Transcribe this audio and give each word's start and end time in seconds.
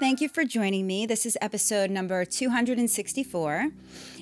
Thank 0.00 0.20
you 0.20 0.28
for 0.28 0.44
joining 0.44 0.88
me. 0.88 1.06
This 1.06 1.24
is 1.24 1.38
episode 1.40 1.88
number 1.88 2.24
264. 2.24 3.68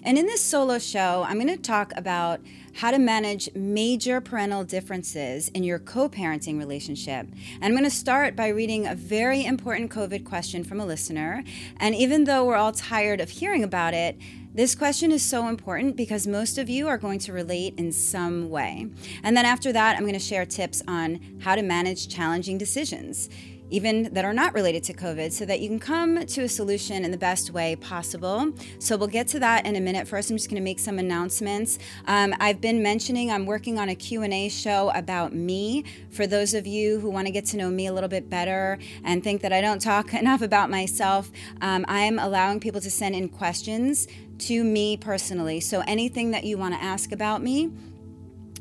And 0.04 0.18
in 0.18 0.26
this 0.26 0.42
solo 0.42 0.78
show, 0.78 1.24
I'm 1.26 1.36
going 1.36 1.48
to 1.48 1.56
talk 1.56 1.94
about 1.96 2.40
how 2.74 2.90
to 2.90 2.98
manage 2.98 3.48
major 3.54 4.20
parental 4.20 4.64
differences 4.64 5.48
in 5.48 5.64
your 5.64 5.78
co 5.78 6.10
parenting 6.10 6.58
relationship. 6.58 7.26
And 7.54 7.64
I'm 7.64 7.70
going 7.72 7.84
to 7.84 7.90
start 7.90 8.36
by 8.36 8.48
reading 8.48 8.86
a 8.86 8.94
very 8.94 9.46
important 9.46 9.90
COVID 9.90 10.26
question 10.26 10.62
from 10.62 10.78
a 10.78 10.84
listener. 10.84 11.42
And 11.78 11.94
even 11.94 12.24
though 12.24 12.44
we're 12.44 12.56
all 12.56 12.72
tired 12.72 13.22
of 13.22 13.30
hearing 13.30 13.64
about 13.64 13.94
it, 13.94 14.18
this 14.54 14.74
question 14.74 15.10
is 15.10 15.22
so 15.22 15.48
important 15.48 15.96
because 15.96 16.26
most 16.26 16.58
of 16.58 16.68
you 16.68 16.86
are 16.86 16.98
going 16.98 17.18
to 17.20 17.32
relate 17.32 17.78
in 17.78 17.92
some 17.92 18.50
way. 18.50 18.88
And 19.22 19.34
then 19.34 19.46
after 19.46 19.72
that, 19.72 19.96
I'm 19.96 20.02
going 20.02 20.12
to 20.12 20.18
share 20.18 20.44
tips 20.44 20.82
on 20.86 21.38
how 21.40 21.54
to 21.54 21.62
manage 21.62 22.08
challenging 22.08 22.58
decisions 22.58 23.30
even 23.72 24.12
that 24.12 24.24
are 24.24 24.32
not 24.34 24.54
related 24.54 24.84
to 24.84 24.92
COVID, 24.92 25.32
so 25.32 25.44
that 25.46 25.60
you 25.60 25.68
can 25.68 25.78
come 25.78 26.26
to 26.26 26.42
a 26.42 26.48
solution 26.48 27.04
in 27.04 27.10
the 27.10 27.18
best 27.18 27.50
way 27.50 27.74
possible. 27.76 28.52
So 28.78 28.96
we'll 28.96 29.08
get 29.08 29.26
to 29.28 29.40
that 29.40 29.66
in 29.66 29.76
a 29.76 29.80
minute. 29.80 30.06
First, 30.06 30.30
I'm 30.30 30.36
just 30.36 30.48
going 30.48 30.60
to 30.60 30.64
make 30.64 30.78
some 30.78 30.98
announcements. 30.98 31.78
Um, 32.06 32.34
I've 32.38 32.60
been 32.60 32.82
mentioning 32.82 33.30
I'm 33.30 33.46
working 33.46 33.78
on 33.78 33.88
a 33.88 33.94
Q&A 33.94 34.48
show 34.48 34.90
about 34.94 35.34
me. 35.34 35.84
For 36.10 36.26
those 36.26 36.54
of 36.54 36.66
you 36.66 37.00
who 37.00 37.10
want 37.10 37.26
to 37.26 37.32
get 37.32 37.46
to 37.46 37.56
know 37.56 37.70
me 37.70 37.86
a 37.86 37.92
little 37.92 38.08
bit 38.08 38.28
better 38.28 38.78
and 39.04 39.24
think 39.24 39.42
that 39.42 39.52
I 39.52 39.60
don't 39.60 39.80
talk 39.80 40.12
enough 40.22 40.42
about 40.42 40.70
myself, 40.70 41.30
um, 41.60 41.84
I 41.88 42.00
am 42.00 42.18
allowing 42.18 42.60
people 42.60 42.80
to 42.82 42.90
send 42.90 43.14
in 43.14 43.28
questions 43.28 44.06
to 44.38 44.64
me 44.64 44.96
personally. 44.96 45.60
So 45.60 45.82
anything 45.86 46.32
that 46.32 46.44
you 46.44 46.58
want 46.58 46.74
to 46.74 46.82
ask 46.82 47.12
about 47.12 47.42
me, 47.42 47.70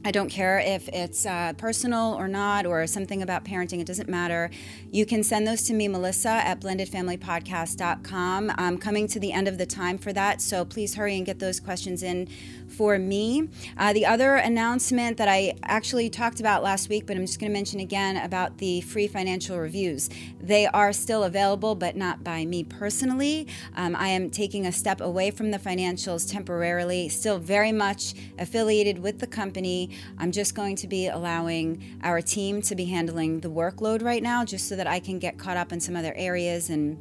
I 0.04 0.10
don't 0.10 0.30
care 0.30 0.60
if 0.60 0.90
it's 0.90 1.28
uh, 1.28 1.54
personal 1.58 2.16
or 2.16 2.28
not, 2.28 2.66
or 2.66 2.88
something 2.88 3.22
about 3.22 3.46
parenting, 3.46 3.80
it 3.80 3.86
doesn't 3.86 4.10
matter. 4.10 4.50
You 4.90 5.06
can 5.06 5.24
send 5.24 5.48
those 5.48 5.62
to 5.64 5.74
me, 5.74 5.88
Melissa 5.88 6.30
at 6.30 6.60
blendedfamilypodcast.com. 6.60 8.52
I'm 8.58 8.78
coming 8.80 9.08
to 9.08 9.20
the 9.20 9.32
end 9.32 9.48
of 9.48 9.60
the 9.60 9.68
time 9.68 10.00
for 10.00 10.12
that, 10.14 10.42
so 10.42 10.66
please 10.66 10.96
hurry 10.96 11.18
and 11.18 11.26
get 11.26 11.38
those 11.38 11.60
questions 11.60 12.02
in 12.02 12.28
for 12.68 12.98
me. 12.98 13.50
Uh, 13.78 13.94
the 13.94 14.06
other 14.06 14.36
announcement 14.36 15.18
that 15.18 15.28
I 15.28 15.54
actually 15.64 16.10
talked 16.10 16.40
about 16.40 16.64
last 16.64 16.90
week, 16.90 17.06
but 17.06 17.16
I'm 17.16 17.26
just 17.26 17.40
going 17.40 17.52
to 17.52 17.54
mention 17.54 17.80
again 17.80 18.18
about 18.18 18.58
the 18.58 18.82
free 18.82 19.08
financial 19.08 19.60
reviews. 19.60 20.10
They 20.40 20.66
are 20.68 20.94
still 20.94 21.26
available, 21.26 21.76
but 21.76 21.96
not 21.96 22.24
by 22.24 22.46
me 22.46 22.64
personally. 22.64 23.48
Um, 23.76 23.96
I 23.96 24.08
am 24.08 24.32
taking 24.32 24.66
a 24.66 24.72
step 24.72 25.00
away 25.00 25.30
from 25.30 25.52
the 25.52 25.60
financials 25.60 26.32
temporarily, 26.32 27.10
still 27.10 27.38
very 27.38 27.72
much 27.72 28.16
affiliated 28.40 29.00
with 29.00 29.20
the 29.20 29.28
company. 29.28 29.91
I'm 30.17 30.31
just 30.31 30.56
going 30.56 30.75
to 30.78 30.88
be 30.88 31.08
allowing 31.08 32.00
our 32.03 32.22
team 32.22 32.61
to 32.64 32.75
be 32.75 32.86
handling 32.86 33.39
the 33.39 33.50
workload 33.50 34.03
right 34.03 34.23
now, 34.23 34.45
just 34.45 34.67
so 34.67 34.75
that 34.75 34.88
I 34.88 35.00
can 35.00 35.20
get 35.20 35.38
caught 35.38 35.58
up 35.58 35.72
in 35.72 35.80
some 35.80 35.95
other 35.95 36.14
areas 36.16 36.70
and 36.70 36.98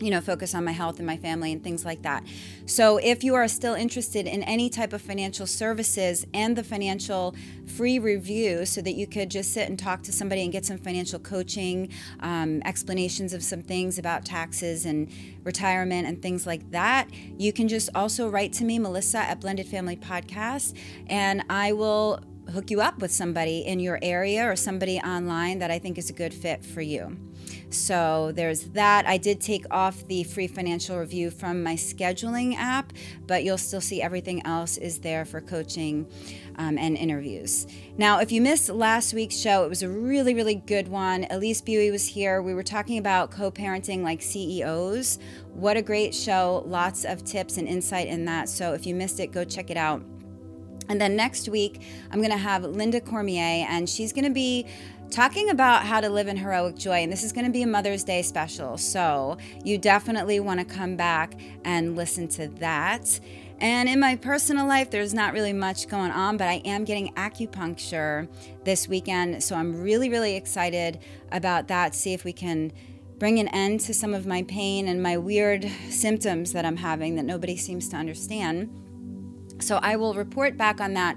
you 0.00 0.10
know, 0.10 0.20
focus 0.20 0.54
on 0.54 0.64
my 0.64 0.72
health 0.72 0.98
and 0.98 1.06
my 1.06 1.16
family 1.16 1.52
and 1.52 1.62
things 1.62 1.84
like 1.84 2.02
that. 2.02 2.24
So, 2.66 2.98
if 2.98 3.22
you 3.22 3.34
are 3.34 3.48
still 3.48 3.74
interested 3.74 4.26
in 4.26 4.42
any 4.42 4.68
type 4.68 4.92
of 4.92 5.02
financial 5.02 5.46
services 5.46 6.26
and 6.34 6.56
the 6.56 6.64
financial 6.64 7.34
free 7.66 7.98
review, 7.98 8.66
so 8.66 8.80
that 8.82 8.92
you 8.94 9.06
could 9.06 9.30
just 9.30 9.52
sit 9.52 9.68
and 9.68 9.78
talk 9.78 10.02
to 10.02 10.12
somebody 10.12 10.42
and 10.42 10.52
get 10.52 10.64
some 10.64 10.78
financial 10.78 11.18
coaching, 11.18 11.90
um, 12.20 12.62
explanations 12.64 13.32
of 13.32 13.42
some 13.42 13.62
things 13.62 13.98
about 13.98 14.24
taxes 14.24 14.84
and 14.84 15.10
retirement 15.44 16.06
and 16.06 16.20
things 16.22 16.46
like 16.46 16.70
that, 16.70 17.08
you 17.38 17.52
can 17.52 17.68
just 17.68 17.90
also 17.94 18.28
write 18.28 18.52
to 18.54 18.64
me, 18.64 18.78
Melissa 18.78 19.18
at 19.18 19.40
Blended 19.40 19.66
Family 19.66 19.96
Podcast, 19.96 20.76
and 21.06 21.44
I 21.48 21.72
will 21.72 22.20
hook 22.52 22.70
you 22.70 22.80
up 22.80 22.98
with 22.98 23.10
somebody 23.10 23.60
in 23.60 23.80
your 23.80 23.98
area 24.02 24.48
or 24.48 24.56
somebody 24.56 24.98
online 24.98 25.58
that 25.60 25.70
I 25.70 25.78
think 25.78 25.98
is 25.98 26.10
a 26.10 26.12
good 26.12 26.34
fit 26.34 26.64
for 26.64 26.80
you. 26.80 27.16
So 27.74 28.32
there's 28.32 28.62
that. 28.70 29.06
I 29.06 29.18
did 29.18 29.40
take 29.40 29.66
off 29.70 30.06
the 30.06 30.24
free 30.24 30.46
financial 30.46 30.98
review 30.98 31.30
from 31.30 31.62
my 31.62 31.74
scheduling 31.74 32.56
app, 32.56 32.92
but 33.26 33.44
you'll 33.44 33.58
still 33.58 33.80
see 33.80 34.00
everything 34.00 34.44
else 34.46 34.76
is 34.76 35.00
there 35.00 35.24
for 35.24 35.40
coaching 35.40 36.06
um, 36.56 36.78
and 36.78 36.96
interviews. 36.96 37.66
Now, 37.98 38.20
if 38.20 38.32
you 38.32 38.40
missed 38.40 38.68
last 38.68 39.14
week's 39.14 39.36
show, 39.36 39.64
it 39.64 39.68
was 39.68 39.82
a 39.82 39.88
really, 39.88 40.34
really 40.34 40.54
good 40.54 40.88
one. 40.88 41.26
Elise 41.30 41.60
Buie 41.60 41.90
was 41.90 42.06
here. 42.06 42.42
We 42.42 42.54
were 42.54 42.62
talking 42.62 42.98
about 42.98 43.30
co 43.30 43.50
parenting 43.50 44.02
like 44.02 44.22
CEOs. 44.22 45.18
What 45.52 45.76
a 45.76 45.82
great 45.82 46.14
show. 46.14 46.62
Lots 46.66 47.04
of 47.04 47.24
tips 47.24 47.56
and 47.56 47.68
insight 47.68 48.08
in 48.08 48.24
that. 48.26 48.48
So 48.48 48.72
if 48.72 48.86
you 48.86 48.94
missed 48.94 49.20
it, 49.20 49.28
go 49.32 49.44
check 49.44 49.70
it 49.70 49.76
out. 49.76 50.02
And 50.88 51.00
then 51.00 51.16
next 51.16 51.48
week, 51.48 51.82
I'm 52.10 52.18
going 52.20 52.30
to 52.30 52.36
have 52.36 52.62
Linda 52.64 53.00
Cormier, 53.00 53.66
and 53.68 53.88
she's 53.88 54.12
going 54.12 54.24
to 54.24 54.30
be 54.30 54.66
talking 55.10 55.50
about 55.50 55.84
how 55.84 56.00
to 56.00 56.08
live 56.08 56.28
in 56.28 56.36
heroic 56.36 56.76
joy. 56.76 57.02
And 57.02 57.12
this 57.12 57.22
is 57.22 57.32
going 57.32 57.46
to 57.46 57.52
be 57.52 57.62
a 57.62 57.66
Mother's 57.66 58.04
Day 58.04 58.22
special. 58.22 58.76
So 58.76 59.38
you 59.64 59.78
definitely 59.78 60.40
want 60.40 60.60
to 60.60 60.66
come 60.66 60.96
back 60.96 61.38
and 61.64 61.96
listen 61.96 62.28
to 62.28 62.48
that. 62.58 63.20
And 63.60 63.88
in 63.88 64.00
my 64.00 64.16
personal 64.16 64.66
life, 64.66 64.90
there's 64.90 65.14
not 65.14 65.32
really 65.32 65.52
much 65.52 65.88
going 65.88 66.10
on, 66.10 66.36
but 66.36 66.48
I 66.48 66.60
am 66.64 66.84
getting 66.84 67.14
acupuncture 67.14 68.28
this 68.64 68.88
weekend. 68.88 69.42
So 69.42 69.54
I'm 69.54 69.80
really, 69.80 70.10
really 70.10 70.34
excited 70.36 70.98
about 71.30 71.68
that. 71.68 71.94
See 71.94 72.12
if 72.12 72.24
we 72.24 72.32
can 72.32 72.72
bring 73.18 73.38
an 73.38 73.48
end 73.48 73.80
to 73.80 73.94
some 73.94 74.12
of 74.12 74.26
my 74.26 74.42
pain 74.42 74.88
and 74.88 75.02
my 75.02 75.16
weird 75.16 75.70
symptoms 75.88 76.52
that 76.52 76.64
I'm 76.64 76.76
having 76.76 77.14
that 77.14 77.24
nobody 77.24 77.56
seems 77.56 77.88
to 77.90 77.96
understand. 77.96 78.83
So 79.60 79.78
I 79.82 79.96
will 79.96 80.14
report 80.14 80.56
back 80.56 80.80
on 80.80 80.94
that 80.94 81.16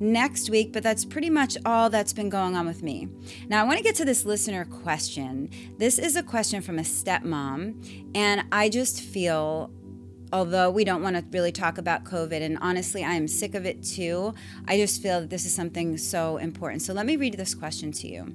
next 0.00 0.50
week, 0.50 0.72
but 0.72 0.82
that's 0.82 1.04
pretty 1.04 1.30
much 1.30 1.56
all 1.64 1.88
that's 1.88 2.12
been 2.12 2.28
going 2.28 2.56
on 2.56 2.66
with 2.66 2.82
me. 2.82 3.08
Now, 3.48 3.60
I 3.60 3.64
want 3.64 3.78
to 3.78 3.84
get 3.84 3.94
to 3.96 4.04
this 4.04 4.24
listener 4.24 4.64
question. 4.64 5.50
This 5.78 5.98
is 5.98 6.16
a 6.16 6.22
question 6.22 6.62
from 6.62 6.78
a 6.78 6.82
stepmom, 6.82 8.10
and 8.14 8.44
I 8.50 8.68
just 8.68 9.00
feel 9.00 9.70
although 10.32 10.68
we 10.68 10.82
don't 10.82 11.00
want 11.00 11.14
to 11.14 11.24
really 11.30 11.52
talk 11.52 11.78
about 11.78 12.02
COVID, 12.02 12.42
and 12.42 12.58
honestly, 12.60 13.04
I 13.04 13.12
am 13.12 13.28
sick 13.28 13.54
of 13.54 13.64
it 13.64 13.84
too, 13.84 14.34
I 14.66 14.76
just 14.76 15.00
feel 15.00 15.20
that 15.20 15.30
this 15.30 15.46
is 15.46 15.54
something 15.54 15.96
so 15.96 16.38
important. 16.38 16.82
So 16.82 16.92
let 16.92 17.06
me 17.06 17.14
read 17.14 17.34
this 17.34 17.54
question 17.54 17.92
to 17.92 18.08
you. 18.08 18.34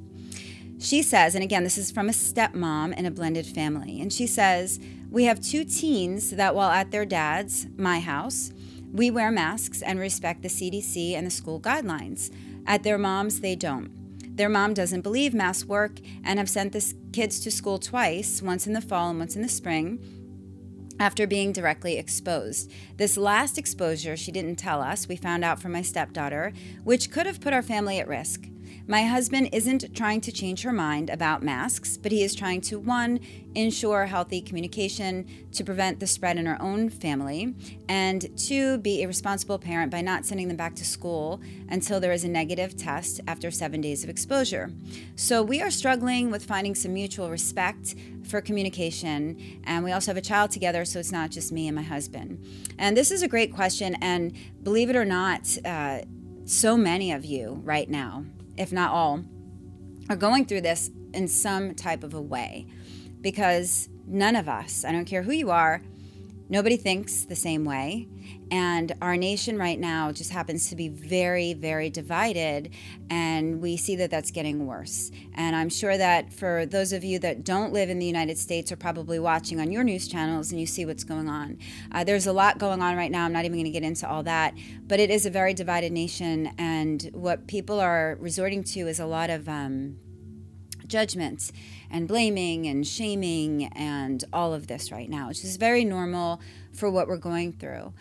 She 0.80 1.02
says, 1.02 1.36
and 1.36 1.44
again, 1.44 1.66
this 1.66 1.78
is 1.78 1.92
from 1.92 2.08
a 2.08 2.14
stepmom 2.14 2.98
in 2.98 3.06
a 3.06 3.12
blended 3.12 3.46
family, 3.46 4.00
and 4.00 4.14
she 4.14 4.28
says, 4.28 4.80
We 5.12 5.26
have 5.26 5.42
two 5.42 5.66
teens 5.66 6.30
that, 6.32 6.56
while 6.56 6.70
at 6.70 6.92
their 6.92 7.04
dad's, 7.04 7.68
my 7.76 8.00
house, 8.00 8.54
we 8.92 9.12
wear 9.12 9.32
masks 9.32 9.82
and 9.82 10.00
respect 10.00 10.42
the 10.42 10.48
CDC 10.48 11.14
and 11.14 11.26
the 11.28 11.32
school 11.32 11.60
guidelines. 11.60 12.32
At 12.66 12.84
their 12.84 12.98
moms, 12.98 13.40
they 13.40 13.56
don't. 13.56 13.92
Their 14.36 14.50
mom 14.50 14.74
doesn't 14.74 15.02
believe 15.02 15.34
masks 15.34 15.68
work 15.68 16.00
and 16.24 16.40
have 16.40 16.50
sent 16.50 16.72
the 16.72 16.94
kids 17.12 17.40
to 17.42 17.52
school 17.52 17.78
twice, 17.78 18.42
once 18.42 18.68
in 18.68 18.74
the 18.74 18.82
fall 18.82 19.10
and 19.10 19.20
once 19.20 19.36
in 19.36 19.42
the 19.42 19.50
spring, 19.50 20.00
after 21.00 21.28
being 21.28 21.52
directly 21.52 21.98
exposed. 21.98 22.72
This 22.98 23.18
last 23.18 23.58
exposure, 23.58 24.18
she 24.18 24.32
didn't 24.32 24.58
tell 24.58 24.82
us, 24.82 25.08
we 25.08 25.16
found 25.16 25.44
out 25.44 25.62
from 25.62 25.74
my 25.74 25.82
stepdaughter, 25.82 26.54
which 26.84 27.12
could 27.12 27.26
have 27.26 27.42
put 27.42 27.54
our 27.54 27.62
family 27.62 28.00
at 28.00 28.08
risk. 28.08 28.46
My 28.90 29.04
husband 29.04 29.50
isn't 29.54 29.96
trying 29.96 30.20
to 30.22 30.32
change 30.32 30.64
her 30.64 30.74
mind 30.74 31.12
about 31.12 31.44
masks, 31.44 31.96
but 31.96 32.12
he 32.12 32.24
is 32.24 32.34
trying 32.34 32.60
to 32.62 32.80
one, 32.80 33.20
ensure 33.54 34.08
healthy 34.08 34.42
communication 34.42 35.28
to 35.52 35.64
prevent 35.64 36.00
the 36.00 36.08
spread 36.08 36.40
in 36.40 36.48
our 36.48 36.60
own 36.60 36.90
family, 36.90 37.54
and 37.88 38.36
two, 38.36 38.80
be 38.80 39.04
a 39.04 39.08
responsible 39.08 39.60
parent 39.60 39.92
by 39.92 40.02
not 40.02 40.26
sending 40.26 40.48
them 40.48 40.58
back 40.58 40.74
to 40.74 40.84
school 40.84 41.40
until 41.70 42.00
there 42.00 42.12
is 42.12 42.24
a 42.24 42.28
negative 42.28 42.76
test 42.76 43.22
after 43.28 43.52
seven 43.52 43.80
days 43.80 44.04
of 44.04 44.10
exposure. 44.10 44.72
So 45.16 45.44
we 45.44 45.62
are 45.62 45.70
struggling 45.70 46.32
with 46.32 46.44
finding 46.44 46.74
some 46.74 46.96
mutual 46.96 47.30
respect 47.30 47.94
for 48.24 48.42
communication, 48.42 49.60
and 49.66 49.84
we 49.84 49.92
also 49.92 50.10
have 50.10 50.18
a 50.18 50.22
child 50.22 50.50
together, 50.50 50.84
so 50.84 50.98
it's 50.98 51.12
not 51.12 51.30
just 51.30 51.52
me 51.52 51.68
and 51.68 51.76
my 51.76 51.84
husband. 51.84 52.44
And 52.80 52.98
this 52.98 53.12
is 53.12 53.22
a 53.22 53.28
great 53.28 53.54
question, 53.54 53.98
and 54.02 54.34
believe 54.64 54.90
it 54.90 54.96
or 54.96 55.06
not, 55.06 55.56
uh, 55.64 56.00
so 56.46 56.76
many 56.76 57.12
of 57.12 57.24
you 57.24 57.62
right 57.64 57.88
now 57.88 58.26
if 58.60 58.72
not 58.72 58.92
all, 58.92 59.24
are 60.10 60.16
going 60.16 60.46
through 60.46 60.62
this 60.62 60.92
in 61.16 61.28
some 61.28 61.74
type 61.74 62.04
of 62.04 62.14
a 62.14 62.22
way 62.22 62.68
because 63.22 63.90
none 64.06 64.36
of 64.36 64.48
us, 64.48 64.86
I 64.86 64.92
don't 64.92 65.06
care 65.06 65.24
who 65.24 65.32
you 65.32 65.50
are, 65.50 65.82
Nobody 66.52 66.78
thinks 66.78 67.26
the 67.26 67.36
same 67.36 67.64
way. 67.64 68.08
And 68.52 68.94
our 69.02 69.16
nation 69.16 69.58
right 69.58 69.80
now 69.80 70.12
just 70.12 70.32
happens 70.32 70.70
to 70.70 70.76
be 70.76 70.88
very, 70.88 71.54
very 71.54 71.90
divided. 71.90 72.72
And 73.10 73.62
we 73.62 73.78
see 73.78 73.96
that 73.98 74.10
that's 74.10 74.32
getting 74.32 74.66
worse. 74.66 75.12
And 75.36 75.56
I'm 75.56 75.70
sure 75.70 75.98
that 75.98 76.34
for 76.34 76.66
those 76.66 76.92
of 76.92 77.04
you 77.04 77.20
that 77.20 77.44
don't 77.44 77.74
live 77.74 77.90
in 77.90 78.00
the 78.00 78.06
United 78.06 78.38
States 78.38 78.72
are 78.72 78.76
probably 78.76 79.20
watching 79.20 79.60
on 79.60 79.72
your 79.72 79.84
news 79.84 80.08
channels 80.08 80.52
and 80.52 80.60
you 80.60 80.66
see 80.66 80.86
what's 80.86 81.04
going 81.04 81.30
on. 81.30 81.60
Uh, 81.92 82.04
there's 82.04 82.28
a 82.28 82.34
lot 82.34 82.58
going 82.58 82.82
on 82.82 82.96
right 82.96 83.12
now. 83.12 83.26
I'm 83.26 83.34
not 83.34 83.46
even 83.46 83.58
going 83.58 83.66
to 83.66 83.72
get 83.72 83.84
into 83.84 84.10
all 84.10 84.24
that. 84.24 84.56
But 84.88 85.00
it 85.00 85.12
is 85.12 85.26
a 85.26 85.30
very 85.30 85.54
divided 85.54 85.92
nation. 85.92 86.52
And 86.58 87.10
what 87.14 87.48
people 87.48 87.80
are 87.80 88.18
resorting 88.20 88.64
to 88.66 88.88
is 88.88 89.00
a 89.00 89.06
lot 89.06 89.30
of 89.30 89.48
um, 89.48 89.98
judgments 90.90 91.52
and 91.90 92.08
blaming 92.08 92.68
and 92.68 92.86
shaming 92.86 93.66
and 93.74 94.24
all 94.34 94.54
of 94.54 94.68
this 94.68 94.92
right 94.92 95.10
now, 95.10 95.28
which 95.28 95.44
is 95.44 95.56
very 95.58 95.86
normal 95.86 96.42
for 96.74 96.90
what 96.90 97.08
we're 97.08 97.18
going 97.18 97.54
through. 97.54 97.94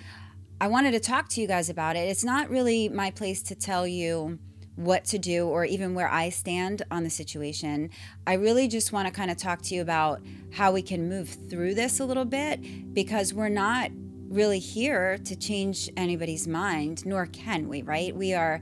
I 0.60 0.66
wanted 0.66 0.90
to 0.90 1.00
talk 1.00 1.28
to 1.30 1.40
you 1.40 1.46
guys 1.46 1.70
about 1.70 1.94
it. 1.94 2.08
It's 2.08 2.24
not 2.24 2.50
really 2.50 2.88
my 2.88 3.12
place 3.12 3.42
to 3.44 3.54
tell 3.54 3.86
you 3.86 4.40
what 4.74 5.04
to 5.04 5.16
do 5.16 5.46
or 5.46 5.64
even 5.64 5.94
where 5.94 6.08
I 6.08 6.30
stand 6.30 6.82
on 6.90 7.04
the 7.04 7.10
situation. 7.10 7.90
I 8.26 8.34
really 8.34 8.66
just 8.66 8.92
want 8.92 9.06
to 9.06 9.14
kind 9.14 9.30
of 9.30 9.36
talk 9.36 9.62
to 9.62 9.76
you 9.76 9.82
about 9.82 10.20
how 10.52 10.72
we 10.72 10.82
can 10.82 11.08
move 11.08 11.28
through 11.28 11.74
this 11.74 12.00
a 12.00 12.04
little 12.04 12.24
bit 12.24 12.92
because 12.92 13.32
we're 13.32 13.48
not 13.48 13.92
really 14.28 14.58
here 14.58 15.18
to 15.18 15.36
change 15.36 15.90
anybody's 15.96 16.48
mind, 16.48 17.06
nor 17.06 17.26
can 17.26 17.68
we, 17.68 17.82
right? 17.82 18.14
We 18.14 18.34
are 18.34 18.60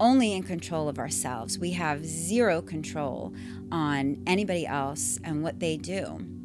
only 0.00 0.34
in 0.34 0.42
control 0.42 0.86
of 0.86 0.98
ourselves. 0.98 1.58
We 1.58 1.70
have 1.72 2.04
zero 2.04 2.60
control 2.60 3.32
on 3.72 4.22
anybody 4.26 4.66
else 4.66 5.18
and 5.24 5.42
what 5.42 5.60
they 5.60 5.78
do. 5.78 6.37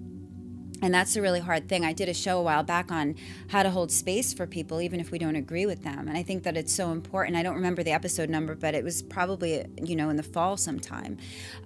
And 0.84 0.94
that's 0.94 1.16
a 1.16 1.22
really 1.22 1.40
hard 1.40 1.70
thing. 1.70 1.86
I 1.86 1.94
did 1.94 2.10
a 2.10 2.14
show 2.14 2.40
a 2.40 2.44
while 2.44 2.62
back 2.62 2.92
on 2.92 3.16
how 3.48 3.64
to 3.64 3.70
hold 3.70 3.90
space 3.90 4.34
for 4.34 4.46
people, 4.46 4.82
even 4.82 5.00
if 5.00 5.12
we 5.12 5.18
don't 5.18 5.38
agree 5.38 5.66
with 5.66 5.82
them. 5.82 6.10
And 6.10 6.18
I 6.18 6.24
think 6.24 6.44
that 6.44 6.58
it's 6.58 6.74
so 6.74 6.92
important. 6.92 7.38
I 7.38 7.42
don't 7.42 7.56
remember 7.56 7.84
the 7.84 7.94
episode 7.94 8.30
number, 8.30 8.54
but 8.54 8.76
it 8.76 8.84
was 8.84 9.02
probably, 9.02 9.66
you 9.82 9.96
know, 9.96 10.10
in 10.10 10.18
the 10.18 10.24
fall 10.24 10.58
sometime. 10.58 11.18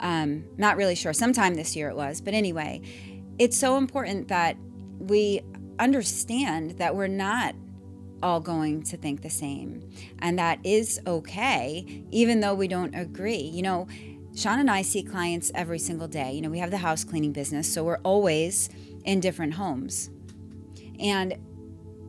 Um, 0.02 0.44
not 0.58 0.78
really 0.78 0.94
sure. 0.94 1.14
Sometime 1.14 1.56
this 1.56 1.75
year 1.75 1.90
it 1.90 1.96
was. 1.96 2.22
But 2.22 2.36
anyway, 2.36 2.84
it's 3.40 3.58
so 3.58 3.78
important 3.78 4.28
that 4.28 4.56
we 5.00 5.42
understand 5.80 6.78
that 6.78 6.96
we're 6.96 7.08
not 7.08 7.56
all 8.22 8.40
going 8.40 8.84
to 8.84 8.98
think 8.98 9.24
the 9.24 9.31
same. 9.31 9.90
And 10.19 10.38
that 10.38 10.60
is 10.64 11.02
okay, 11.08 12.04
even 12.12 12.40
though 12.42 12.54
we 12.54 12.68
don't 12.68 12.94
agree. 12.94 13.42
You 13.42 13.64
know, 13.64 13.88
Sean 14.36 14.60
and 14.60 14.69
I 14.69 14.84
see 14.84 15.02
clients 15.02 15.52
every 15.56 15.80
single 15.80 16.08
day. 16.08 16.34
You 16.34 16.42
know, 16.42 16.50
we 16.52 16.60
have 16.60 16.69
the 16.69 16.78
house 16.78 17.04
cleaning 17.04 17.31
business, 17.31 17.72
so 17.74 17.84
we're 17.84 17.98
always 18.04 18.69
in 19.07 19.21
different 19.21 19.54
homes. 19.54 20.12
And 21.00 21.38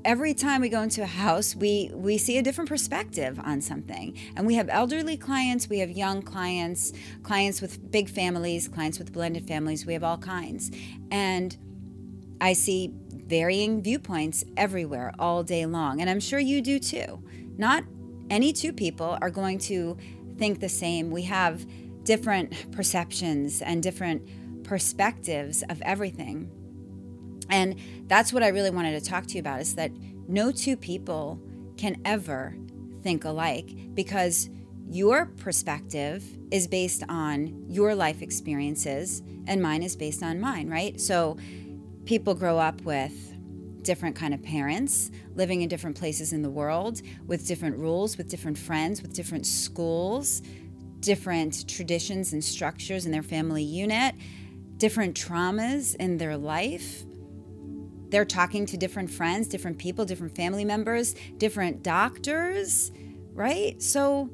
every 0.05 0.35
time 0.35 0.61
we 0.61 0.69
go 0.69 0.83
into 0.83 1.03
a 1.03 1.07
house, 1.07 1.55
we 1.55 1.91
we 1.95 2.19
see 2.19 2.37
a 2.39 2.43
different 2.43 2.69
perspective 2.69 3.41
on 3.43 3.61
something. 3.63 4.19
And 4.37 4.47
we 4.47 4.57
have 4.57 4.69
elderly 4.69 5.17
clients, 5.17 5.69
we 5.69 5.79
have 5.79 5.91
young 5.91 6.21
clients, 6.21 6.93
clients 7.23 7.63
with 7.63 7.91
big 7.91 8.11
families, 8.11 8.69
clients 8.69 8.99
with 8.99 9.13
blended 9.13 9.47
families, 9.47 9.87
we 9.87 9.95
have 9.95 10.05
all 10.05 10.19
kinds. 10.19 10.71
And 11.11 11.57
I 12.41 12.53
see 12.53 12.93
varying 13.27 13.83
viewpoints 13.83 14.45
everywhere 14.57 15.13
all 15.19 15.43
day 15.43 15.67
long. 15.67 16.01
And 16.01 16.11
I'm 16.11 16.21
sure 16.21 16.39
you 16.39 16.61
do 16.61 16.79
too. 16.79 17.23
Not 17.57 17.85
any 18.31 18.53
two 18.53 18.73
people 18.73 19.19
are 19.21 19.31
going 19.31 19.59
to 19.59 19.97
think 20.37 20.61
the 20.61 20.69
same. 20.69 21.11
We 21.11 21.23
have 21.23 21.65
different 22.05 22.73
perceptions 22.73 23.63
and 23.63 23.83
different 23.83 24.65
perspectives 24.65 25.63
of 25.69 25.81
everything. 25.83 26.51
And 27.51 27.77
that's 28.07 28.33
what 28.33 28.43
I 28.43 28.49
really 28.49 28.71
wanted 28.71 29.03
to 29.03 29.09
talk 29.09 29.27
to 29.27 29.35
you 29.35 29.41
about 29.41 29.61
is 29.61 29.75
that 29.77 29.91
no 30.29 30.51
two 30.53 30.77
people 30.77 31.41
can 31.77 32.01
ever 32.05 32.57
think 33.03 33.25
alike 33.25 33.95
because 33.95 34.51
your 34.91 35.27
perspective 35.27 36.25
is 36.51 36.67
based 36.67 37.03
on 37.09 37.65
your 37.69 37.95
life 37.95 38.23
experiences 38.23 39.23
and 39.47 39.63
mine 39.63 39.83
is 39.83 39.97
based 39.97 40.23
on 40.23 40.41
mine, 40.41 40.69
right? 40.69 41.01
So 41.01 41.37
people 42.05 42.35
grow 42.35 42.59
up 42.59 42.81
with 42.83 43.35
different 43.83 44.17
kind 44.17 44.35
of 44.35 44.43
parents 44.43 45.11
living 45.35 45.63
in 45.63 45.69
different 45.69 45.97
places 45.97 46.33
in 46.33 46.43
the 46.43 46.51
world 46.51 47.01
with 47.27 47.47
different 47.47 47.77
rules 47.77 48.19
with 48.19 48.29
different 48.29 48.59
friends 48.59 49.01
with 49.01 49.15
different 49.15 49.47
schools 49.47 50.43
different 51.01 51.67
traditions 51.69 52.33
and 52.33 52.43
structures 52.43 53.07
in 53.07 53.13
their 53.13 53.23
family 53.23 53.63
unit 53.63 54.15
different 54.77 55.17
traumas 55.17 55.95
in 55.97 56.19
their 56.19 56.37
life 56.37 57.05
they're 58.11 58.25
talking 58.25 58.67
to 58.67 58.77
different 58.77 59.11
friends 59.11 59.49
different 59.49 59.79
people 59.79 60.05
different 60.05 60.35
family 60.35 60.65
members 60.65 61.15
different 61.39 61.83
doctors 61.83 62.91
right 63.35 63.83
so 63.83 64.31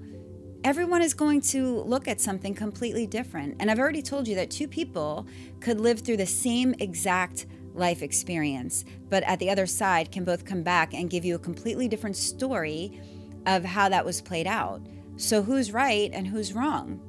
everyone 0.62 1.02
is 1.02 1.14
going 1.14 1.40
to 1.40 1.80
look 1.82 2.08
at 2.08 2.20
something 2.20 2.54
completely 2.54 3.06
different 3.06 3.54
and 3.60 3.70
i've 3.70 3.78
already 3.78 4.02
told 4.02 4.26
you 4.26 4.34
that 4.34 4.50
two 4.50 4.68
people 4.68 5.26
could 5.60 5.80
live 5.80 6.00
through 6.00 6.16
the 6.16 6.26
same 6.26 6.74
exact 6.78 7.46
life 7.74 8.02
experience, 8.02 8.84
but 9.10 9.22
at 9.24 9.38
the 9.38 9.50
other 9.50 9.66
side 9.66 10.10
can 10.10 10.24
both 10.24 10.44
come 10.44 10.62
back 10.62 10.94
and 10.94 11.10
give 11.10 11.24
you 11.24 11.34
a 11.34 11.38
completely 11.38 11.88
different 11.88 12.16
story 12.16 13.00
of 13.46 13.64
how 13.64 13.88
that 13.88 14.04
was 14.04 14.20
played 14.20 14.46
out. 14.46 14.80
So, 15.16 15.42
who's 15.42 15.72
right 15.72 16.10
and 16.12 16.26
who's 16.26 16.54
wrong? 16.54 17.00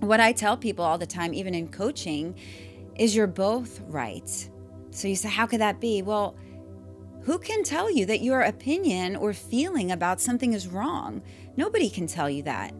What 0.00 0.20
I 0.20 0.32
tell 0.32 0.56
people 0.56 0.84
all 0.84 0.98
the 0.98 1.06
time, 1.06 1.34
even 1.34 1.54
in 1.54 1.68
coaching, 1.68 2.34
is 2.96 3.14
you're 3.14 3.26
both 3.26 3.80
right. 3.86 4.48
So, 4.94 5.08
you 5.08 5.16
say, 5.16 5.28
how 5.28 5.46
could 5.46 5.60
that 5.60 5.80
be? 5.80 6.02
Well, 6.02 6.36
who 7.24 7.38
can 7.38 7.64
tell 7.64 7.90
you 7.90 8.04
that 8.06 8.20
your 8.20 8.42
opinion 8.42 9.16
or 9.16 9.32
feeling 9.32 9.90
about 9.92 10.20
something 10.20 10.52
is 10.52 10.68
wrong? 10.68 11.22
Nobody 11.56 11.88
can 11.88 12.06
tell 12.06 12.28
you 12.28 12.42
that. 12.42 12.74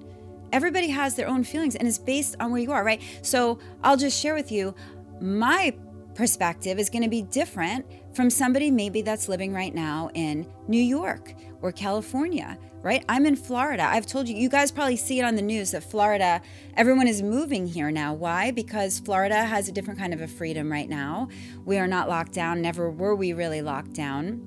Everybody 0.53 0.89
has 0.89 1.17
their 1.17 1.29
own 1.29 1.45
feelings 1.45 1.75
and 1.75 1.89
it's 1.89 1.99
based 1.99 2.37
on 2.39 2.53
where 2.53 2.61
you 2.61 2.71
are, 2.71 2.85
right? 2.85 3.03
So 3.23 3.59
I'll 3.83 3.97
just 3.97 4.21
share 4.21 4.35
with 4.35 4.53
you 4.53 4.75
my 5.21 5.75
perspective 6.15 6.79
is 6.79 6.91
going 6.91 7.03
to 7.03 7.09
be 7.09 7.23
different 7.23 7.87
from 8.15 8.31
somebody 8.31 8.71
maybe 8.71 9.03
that's 9.03 9.29
living 9.29 9.53
right 9.53 9.75
now 9.75 10.11
in 10.15 10.47
New 10.69 10.83
York 10.83 11.35
or 11.65 11.73
California, 11.73 12.59
right? 12.83 13.03
I'm 13.09 13.25
in 13.25 13.37
Florida. 13.37 13.85
I've 13.85 14.05
told 14.07 14.29
you, 14.29 14.37
you 14.37 14.51
guys 14.51 14.71
probably 14.71 14.97
see 14.97 15.19
it 15.19 15.25
on 15.25 15.35
the 15.35 15.41
news 15.41 15.71
that 15.71 15.83
Florida, 15.83 16.43
everyone 16.77 17.09
is 17.09 17.23
moving 17.23 17.67
here 17.67 17.91
now. 17.91 18.13
Why? 18.13 18.51
Because 18.51 19.01
Florida 19.01 19.47
has 19.47 19.67
a 19.67 19.73
different 19.73 19.99
kind 19.99 20.13
of 20.13 20.21
a 20.21 20.29
freedom 20.29 20.71
right 20.71 20.91
now. 20.91 21.29
We 21.65 21.79
are 21.79 21.87
not 21.87 22.07
locked 22.07 22.35
down, 22.35 22.61
never 22.61 22.91
were 22.91 23.15
we 23.15 23.33
really 23.33 23.63
locked 23.63 23.95
down. 23.95 24.47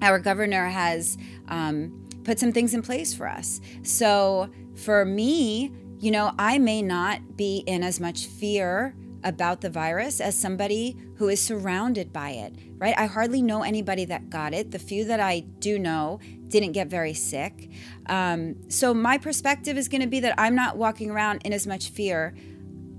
Our 0.00 0.20
governor 0.20 0.66
has 0.66 1.18
um, 1.48 2.06
put 2.22 2.38
some 2.38 2.52
things 2.52 2.72
in 2.72 2.82
place 2.82 3.12
for 3.12 3.26
us. 3.26 3.60
So 3.82 4.48
for 4.76 5.04
me, 5.04 5.72
you 5.98 6.12
know, 6.12 6.34
I 6.38 6.58
may 6.58 6.82
not 6.82 7.36
be 7.36 7.64
in 7.66 7.82
as 7.82 7.98
much 7.98 8.26
fear 8.26 8.94
about 9.24 9.60
the 9.60 9.70
virus 9.70 10.20
as 10.20 10.38
somebody 10.38 10.96
who 11.16 11.28
is 11.28 11.42
surrounded 11.42 12.12
by 12.12 12.30
it, 12.30 12.54
right? 12.78 12.94
I 12.96 13.06
hardly 13.06 13.42
know 13.42 13.62
anybody 13.62 14.04
that 14.06 14.30
got 14.30 14.54
it. 14.54 14.70
The 14.70 14.78
few 14.78 15.04
that 15.06 15.20
I 15.20 15.40
do 15.40 15.78
know 15.78 16.20
didn't 16.48 16.72
get 16.72 16.88
very 16.88 17.14
sick. 17.14 17.70
Um, 18.06 18.56
so 18.70 18.94
my 18.94 19.18
perspective 19.18 19.76
is 19.76 19.88
going 19.88 20.00
to 20.00 20.06
be 20.06 20.20
that 20.20 20.34
I'm 20.38 20.54
not 20.54 20.76
walking 20.76 21.10
around 21.10 21.42
in 21.44 21.52
as 21.52 21.66
much 21.66 21.90
fear 21.90 22.34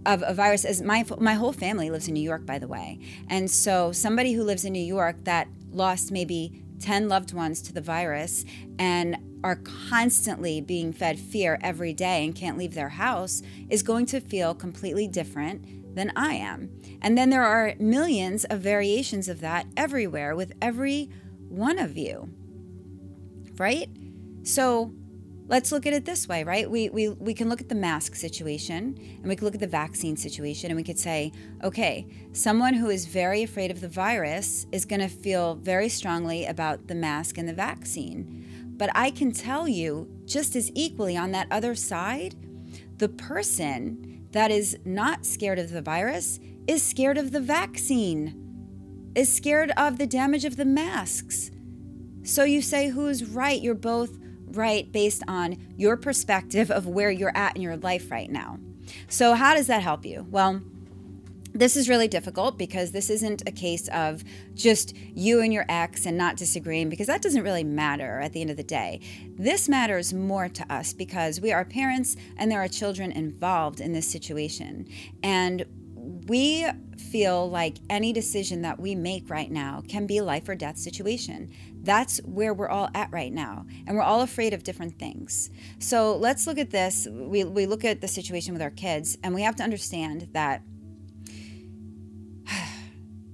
of 0.06 0.24
a 0.26 0.34
virus 0.34 0.66
as 0.66 0.82
my 0.82 1.06
my 1.20 1.34
whole 1.34 1.52
family 1.52 1.90
lives 1.90 2.08
in 2.08 2.14
New 2.14 2.24
York, 2.24 2.46
by 2.46 2.58
the 2.58 2.68
way, 2.68 3.00
and 3.28 3.52
so 3.52 3.92
somebody 3.92 4.34
who 4.34 4.44
lives 4.44 4.64
in 4.64 4.74
New 4.74 4.80
York 4.80 5.26
that 5.26 5.48
lost 5.72 6.12
maybe 6.12 6.64
10 6.80 7.10
loved 7.10 7.34
ones 7.34 7.62
to 7.62 7.74
the 7.74 7.82
virus 7.82 8.46
and 8.78 9.18
are 9.44 9.58
constantly 9.90 10.60
being 10.62 10.92
fed 10.92 11.20
fear 11.20 11.58
every 11.62 11.94
day 11.94 12.24
and 12.24 12.36
can't 12.36 12.58
leave 12.58 12.74
their 12.74 12.90
house 12.90 13.42
is 13.70 13.84
going 13.84 14.06
to 14.06 14.20
feel 14.20 14.54
completely 14.54 15.08
different 15.08 15.64
than 15.94 16.12
I 16.16 16.34
am. 16.34 16.70
And 17.02 17.18
then 17.18 17.30
there 17.30 17.44
are 17.44 17.74
millions 17.80 18.46
of 18.46 18.62
variations 18.62 19.28
of 19.28 19.42
that 19.42 19.68
everywhere 19.76 20.36
with 20.36 20.54
every 20.62 21.10
one 21.48 21.80
of 21.80 21.98
you. 21.98 22.30
Right? 23.58 23.90
So 24.44 24.94
let's 25.50 25.72
look 25.72 25.86
at 25.86 25.94
it 25.94 26.06
this 26.06 26.28
way, 26.28 26.44
right? 26.44 26.70
We, 26.70 26.90
we, 26.90 27.10
we 27.10 27.34
can 27.34 27.50
look 27.50 27.60
at 27.60 27.70
the 27.70 27.76
mask 27.76 28.16
situation 28.16 28.96
and 29.18 29.28
we 29.28 29.36
can 29.36 29.46
look 29.46 29.56
at 29.56 29.60
the 29.60 29.68
vaccine 29.68 30.16
situation 30.16 30.70
and 30.70 30.78
we 30.78 30.84
could 30.84 31.00
say, 31.00 31.32
okay, 31.64 32.08
someone 32.34 32.76
who 32.76 32.90
is 32.90 33.06
very 33.06 33.44
afraid 33.44 33.72
of 33.72 33.82
the 33.82 33.90
virus 33.90 34.68
is 34.72 34.86
going 34.86 35.02
to 35.02 35.08
feel 35.10 35.56
very 35.56 35.90
strongly 35.90 36.46
about 36.46 36.88
the 36.88 36.96
mask 36.96 37.38
and 37.38 37.50
the 37.50 37.54
vaccine. 37.54 38.46
But 38.78 38.92
I 38.96 39.10
can 39.10 39.32
tell 39.32 39.68
you 39.68 40.08
just 40.26 40.56
as 40.56 40.72
equally 40.76 41.18
on 41.18 41.32
that 41.32 41.48
other 41.52 41.74
side, 41.74 42.36
the 42.98 43.10
person 43.10 44.19
that 44.32 44.52
is 44.52 44.78
not 44.86 45.26
scared 45.26 45.60
of 45.60 45.72
the 45.72 45.82
virus 45.82 46.40
is 46.68 46.84
scared 46.84 47.18
of 47.18 47.32
the 47.32 47.40
vaccine, 47.40 49.12
is 49.16 49.34
scared 49.34 49.72
of 49.76 49.98
the 49.98 50.06
damage 50.06 50.46
of 50.46 50.56
the 50.56 50.66
masks. 50.66 51.50
So 52.24 52.44
you 52.44 52.62
say 52.62 52.90
who's 52.90 53.26
right? 53.26 53.60
You're 53.60 53.74
both 53.74 54.20
right 54.52 54.92
based 54.92 55.24
on 55.28 55.58
your 55.78 55.98
perspective 55.98 56.70
of 56.70 56.86
where 56.86 57.10
you're 57.10 57.36
at 57.36 57.56
in 57.56 57.64
your 57.64 57.78
life 57.78 58.12
right 58.12 58.30
now. 58.30 58.60
So, 59.08 59.34
how 59.34 59.56
does 59.56 59.68
that 59.68 59.82
help 59.82 60.06
you? 60.06 60.26
Well, 60.30 60.62
this 61.60 61.76
is 61.76 61.90
really 61.90 62.08
difficult 62.08 62.58
because 62.58 62.92
this 62.92 63.10
isn't 63.10 63.44
a 63.46 63.52
case 63.52 63.90
of 63.90 64.24
just 64.54 64.96
you 64.96 65.42
and 65.42 65.52
your 65.52 65.66
ex 65.68 66.06
and 66.06 66.18
not 66.18 66.38
disagreeing 66.38 66.90
because 66.90 67.08
that 67.08 67.22
doesn't 67.22 67.44
really 67.44 67.66
matter 67.66 68.22
at 68.22 68.32
the 68.32 68.40
end 68.40 68.50
of 68.50 68.56
the 68.56 68.64
day. 68.64 69.02
This 69.38 69.68
matters 69.68 70.14
more 70.14 70.48
to 70.48 70.74
us 70.74 70.94
because 70.94 71.42
we 71.42 71.52
are 71.52 71.66
parents 71.66 72.16
and 72.38 72.50
there 72.50 72.64
are 72.64 72.70
children 72.70 73.12
involved 73.12 73.82
in 73.82 73.92
this 73.92 74.10
situation. 74.10 74.88
And 75.22 75.66
we 76.28 76.66
feel 76.98 77.50
like 77.50 77.78
any 77.90 78.14
decision 78.14 78.62
that 78.62 78.80
we 78.80 78.96
make 78.96 79.30
right 79.30 79.52
now 79.52 79.84
can 79.88 80.08
be 80.08 80.20
a 80.20 80.24
life 80.24 80.48
or 80.48 80.56
death 80.56 80.78
situation. 80.78 81.52
That's 81.82 82.20
where 82.20 82.54
we're 82.54 82.70
all 82.70 82.90
at 82.94 83.12
right 83.12 83.34
now. 83.34 83.66
And 83.86 83.98
we're 83.98 84.04
all 84.04 84.22
afraid 84.22 84.54
of 84.54 84.64
different 84.64 84.98
things. 84.98 85.50
So 85.80 86.16
let's 86.16 86.48
look 86.48 86.58
at 86.58 86.70
this. 86.70 87.06
We, 87.12 87.44
we 87.44 87.66
look 87.66 87.84
at 87.84 88.00
the 88.00 88.08
situation 88.08 88.54
with 88.54 88.62
our 88.62 88.70
kids, 88.70 89.18
and 89.24 89.34
we 89.36 89.42
have 89.42 89.56
to 89.58 89.64
understand 89.64 90.30
that 90.32 90.62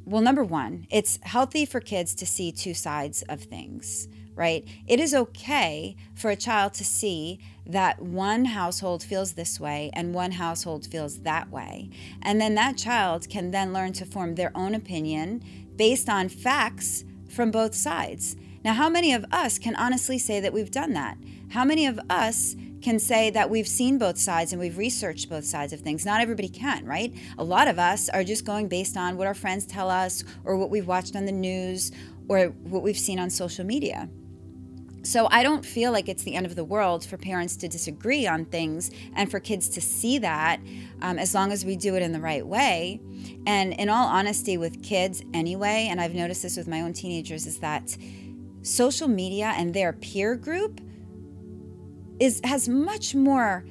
well, 0.05 0.21
number 0.21 0.43
one, 0.43 0.88
it's 0.91 1.19
healthy 1.24 1.65
for 1.65 1.79
kids 1.79 2.13
to 2.15 2.25
see 2.25 2.51
two 2.51 2.75
sides 2.75 3.24
of 3.24 3.41
things, 3.41 4.07
right? 4.35 4.67
It 4.88 5.00
is 5.00 5.15
okay 5.15 5.95
for 6.13 6.29
a 6.29 6.35
child 6.35 6.74
to 6.75 6.85
see 6.85 7.39
that 7.65 8.01
one 8.01 8.45
household 8.45 9.01
feels 9.01 9.33
this 9.33 9.59
way 9.59 9.89
and 9.93 10.13
one 10.13 10.33
household 10.33 10.85
feels 10.85 11.19
that 11.19 11.50
way. 11.50 11.89
And 12.21 12.39
then 12.39 12.53
that 12.55 12.77
child 12.77 13.27
can 13.29 13.50
then 13.50 13.74
learn 13.74 13.93
to 13.93 14.05
form 14.05 14.35
their 14.35 14.51
own 14.53 14.75
opinion 14.75 15.43
based 15.75 16.07
on 16.07 16.29
facts 16.29 17.03
from 17.27 17.50
both 17.50 17.74
sides. 17.74 18.35
Now, 18.63 18.74
how 18.74 18.89
many 18.89 19.12
of 19.13 19.25
us 19.31 19.57
can 19.57 19.75
honestly 19.75 20.19
say 20.19 20.39
that 20.39 20.53
we've 20.53 20.71
done 20.71 20.93
that? 20.93 21.17
How 21.50 21.65
many 21.65 21.88
of 21.88 22.00
us 22.09 22.55
can 22.86 23.00
say 23.00 23.32
that 23.32 23.50
we've 23.50 23.68
seen 23.68 23.98
both 23.98 24.15
sides 24.15 24.54
and 24.54 24.60
we've 24.60 24.77
researched 24.77 25.27
both 25.27 25.44
sides 25.44 25.74
of 25.74 25.80
things. 25.80 26.06
Not 26.06 26.22
everybody 26.22 26.48
can, 26.48 26.86
right? 26.86 27.12
A 27.39 27.44
lot 27.44 27.68
of 27.68 27.80
us 27.80 28.10
are 28.10 28.24
just 28.24 28.46
going 28.46 28.68
based 28.68 28.96
on 28.96 29.18
what 29.18 29.25
our 29.25 29.34
friends 29.34 29.65
tell 29.65 29.89
us 29.89 30.24
or 30.44 30.56
what 30.56 30.70
we've 30.70 30.86
watched 30.86 31.15
on 31.15 31.25
the 31.25 31.32
news 31.32 31.92
or 32.27 32.50
what 32.50 32.84
we've 32.84 32.98
seen 32.98 33.18
on 33.20 33.32
social 33.32 33.65
media. 33.65 34.08
So 35.01 35.27
I 35.32 35.42
don't 35.42 35.65
feel 35.65 35.92
like 35.92 36.08
it's 36.08 36.22
the 36.22 36.36
end 36.36 36.46
of 36.46 36.56
the 36.56 36.63
world 36.63 37.04
for 37.04 37.18
parents 37.18 37.56
to 37.58 37.68
disagree 37.68 38.27
on 38.27 38.46
things 38.46 38.92
and 39.15 39.32
for 39.32 39.39
kids 39.39 39.68
to 39.70 39.82
see 39.82 40.20
that 40.20 40.60
um, 41.01 41.18
as 41.18 41.34
long 41.34 41.51
as 41.51 41.65
we 41.65 41.75
do 41.75 41.96
it 41.96 42.04
in 42.04 42.12
the 42.12 42.22
right 42.22 42.46
way. 42.46 43.01
And 43.48 43.74
in 43.74 43.89
all 43.89 44.08
honesty, 44.08 44.58
with 44.58 44.84
kids 44.84 45.24
anyway, 45.34 45.88
and 45.89 46.00
I've 46.00 46.13
noticed 46.13 46.44
this 46.44 46.56
with 46.56 46.68
my 46.68 46.82
own 46.82 46.94
teenagers, 46.94 47.48
is 47.48 47.58
that 47.60 47.98
social 48.62 49.08
media 49.08 49.54
and 49.58 49.74
their 49.74 49.94
peer 49.94 50.36
group 50.36 50.82
is 52.19 52.41
has 52.43 52.67
much 52.69 53.15
more 53.15 53.65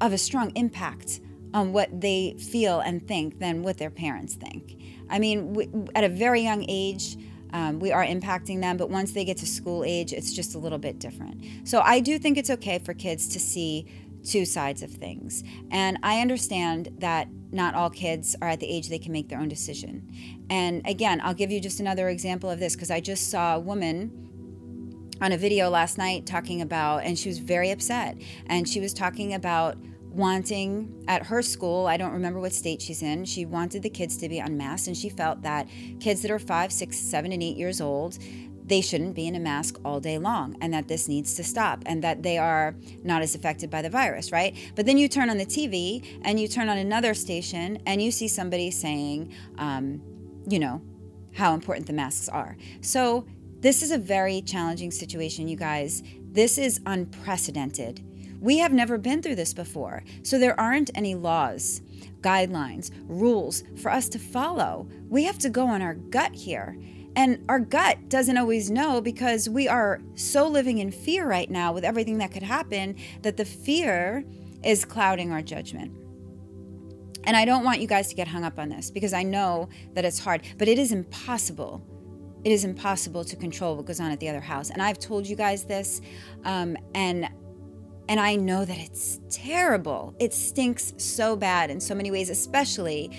of 0.00 0.12
a 0.12 0.18
strong 0.18 0.52
impact 0.56 1.20
on 1.52 1.72
what 1.72 2.00
they 2.00 2.34
feel 2.38 2.80
and 2.80 3.06
think 3.06 3.38
than 3.38 3.62
what 3.62 3.78
their 3.78 3.90
parents 3.90 4.34
think. 4.34 4.76
I 5.08 5.18
mean, 5.18 5.54
we, 5.54 5.68
at 5.94 6.02
a 6.02 6.08
very 6.08 6.42
young 6.42 6.64
age, 6.68 7.16
um, 7.52 7.78
we 7.78 7.92
are 7.92 8.04
impacting 8.04 8.60
them, 8.60 8.76
but 8.76 8.90
once 8.90 9.12
they 9.12 9.24
get 9.24 9.36
to 9.38 9.46
school 9.46 9.84
age, 9.84 10.12
it's 10.12 10.32
just 10.32 10.56
a 10.56 10.58
little 10.58 10.78
bit 10.78 10.98
different. 10.98 11.44
So 11.62 11.80
I 11.80 12.00
do 12.00 12.18
think 12.18 12.36
it's 12.36 12.50
okay 12.50 12.80
for 12.80 12.92
kids 12.92 13.28
to 13.28 13.38
see 13.38 13.86
two 14.24 14.44
sides 14.44 14.82
of 14.82 14.90
things. 14.90 15.44
And 15.70 15.98
I 16.02 16.20
understand 16.20 16.88
that 16.98 17.28
not 17.52 17.76
all 17.76 17.90
kids 17.90 18.34
are 18.42 18.48
at 18.48 18.58
the 18.58 18.66
age 18.66 18.88
they 18.88 18.98
can 18.98 19.12
make 19.12 19.28
their 19.28 19.38
own 19.38 19.48
decision. 19.48 20.10
And 20.50 20.84
again, 20.86 21.20
I'll 21.22 21.34
give 21.34 21.52
you 21.52 21.60
just 21.60 21.78
another 21.78 22.08
example 22.08 22.50
of 22.50 22.58
this 22.58 22.74
because 22.74 22.90
I 22.90 23.00
just 23.00 23.30
saw 23.30 23.54
a 23.54 23.60
woman 23.60 24.23
on 25.24 25.32
a 25.32 25.38
video 25.38 25.70
last 25.70 25.96
night 25.96 26.26
talking 26.26 26.60
about, 26.60 27.02
and 27.02 27.18
she 27.18 27.30
was 27.30 27.38
very 27.38 27.70
upset. 27.70 28.18
And 28.44 28.68
she 28.68 28.78
was 28.78 28.92
talking 28.92 29.32
about 29.32 29.78
wanting 30.10 31.02
at 31.08 31.24
her 31.24 31.40
school, 31.40 31.86
I 31.86 31.96
don't 31.96 32.12
remember 32.12 32.40
what 32.40 32.52
state 32.52 32.82
she's 32.82 33.02
in, 33.02 33.24
she 33.24 33.46
wanted 33.46 33.82
the 33.82 33.88
kids 33.88 34.18
to 34.18 34.28
be 34.28 34.38
unmasked. 34.38 34.86
And 34.86 34.94
she 34.94 35.08
felt 35.08 35.40
that 35.40 35.66
kids 35.98 36.20
that 36.22 36.30
are 36.30 36.38
five, 36.38 36.70
six, 36.70 36.98
seven, 36.98 37.32
and 37.32 37.42
eight 37.42 37.56
years 37.56 37.80
old, 37.80 38.18
they 38.66 38.82
shouldn't 38.82 39.14
be 39.14 39.26
in 39.26 39.34
a 39.34 39.40
mask 39.40 39.78
all 39.82 39.98
day 39.98 40.18
long 40.18 40.58
and 40.60 40.74
that 40.74 40.88
this 40.88 41.08
needs 41.08 41.34
to 41.36 41.44
stop 41.44 41.82
and 41.86 42.04
that 42.04 42.22
they 42.22 42.36
are 42.36 42.76
not 43.02 43.22
as 43.22 43.34
affected 43.34 43.70
by 43.70 43.80
the 43.80 43.90
virus, 43.90 44.30
right? 44.30 44.54
But 44.74 44.84
then 44.84 44.98
you 44.98 45.08
turn 45.08 45.30
on 45.30 45.38
the 45.38 45.46
TV 45.46 46.20
and 46.22 46.38
you 46.38 46.48
turn 46.48 46.68
on 46.68 46.76
another 46.76 47.14
station 47.14 47.78
and 47.86 48.02
you 48.02 48.10
see 48.10 48.28
somebody 48.28 48.70
saying, 48.70 49.32
um, 49.56 50.02
you 50.46 50.58
know, 50.58 50.82
how 51.34 51.54
important 51.54 51.86
the 51.86 51.92
masks 51.92 52.28
are. 52.28 52.56
So 52.82 53.26
this 53.64 53.82
is 53.82 53.92
a 53.92 53.96
very 53.96 54.42
challenging 54.42 54.90
situation, 54.90 55.48
you 55.48 55.56
guys. 55.56 56.02
This 56.20 56.58
is 56.58 56.82
unprecedented. 56.84 58.04
We 58.38 58.58
have 58.58 58.74
never 58.74 58.98
been 58.98 59.22
through 59.22 59.36
this 59.36 59.54
before, 59.54 60.04
so 60.22 60.38
there 60.38 60.60
aren't 60.60 60.90
any 60.94 61.14
laws, 61.14 61.80
guidelines, 62.20 62.90
rules 63.06 63.64
for 63.80 63.90
us 63.90 64.10
to 64.10 64.18
follow. 64.18 64.86
We 65.08 65.24
have 65.24 65.38
to 65.38 65.48
go 65.48 65.66
on 65.66 65.80
our 65.80 65.94
gut 65.94 66.34
here. 66.34 66.76
And 67.16 67.42
our 67.48 67.58
gut 67.58 68.10
doesn't 68.10 68.36
always 68.36 68.70
know 68.70 69.00
because 69.00 69.48
we 69.48 69.66
are 69.66 70.02
so 70.14 70.46
living 70.46 70.76
in 70.76 70.90
fear 70.90 71.26
right 71.26 71.50
now 71.50 71.72
with 71.72 71.84
everything 71.84 72.18
that 72.18 72.32
could 72.32 72.42
happen 72.42 72.96
that 73.22 73.38
the 73.38 73.46
fear 73.46 74.26
is 74.62 74.84
clouding 74.84 75.32
our 75.32 75.40
judgment. 75.40 75.90
And 77.24 77.34
I 77.34 77.46
don't 77.46 77.64
want 77.64 77.80
you 77.80 77.86
guys 77.86 78.08
to 78.08 78.14
get 78.14 78.28
hung 78.28 78.44
up 78.44 78.58
on 78.58 78.68
this 78.68 78.90
because 78.90 79.14
I 79.14 79.22
know 79.22 79.70
that 79.94 80.04
it's 80.04 80.18
hard, 80.18 80.42
but 80.58 80.68
it 80.68 80.78
is 80.78 80.92
impossible 80.92 81.82
it 82.44 82.52
is 82.52 82.64
impossible 82.64 83.24
to 83.24 83.36
control 83.36 83.76
what 83.76 83.86
goes 83.86 84.00
on 84.00 84.10
at 84.10 84.20
the 84.20 84.28
other 84.28 84.40
house. 84.40 84.70
And 84.70 84.82
I've 84.82 84.98
told 84.98 85.26
you 85.26 85.34
guys 85.34 85.64
this, 85.64 86.00
um, 86.44 86.76
and 86.94 87.28
and 88.06 88.20
I 88.20 88.36
know 88.36 88.66
that 88.66 88.78
it's 88.78 89.18
terrible. 89.30 90.14
It 90.18 90.34
stinks 90.34 90.92
so 90.98 91.36
bad 91.36 91.70
in 91.70 91.80
so 91.80 91.94
many 91.94 92.10
ways, 92.10 92.28
especially 92.28 93.10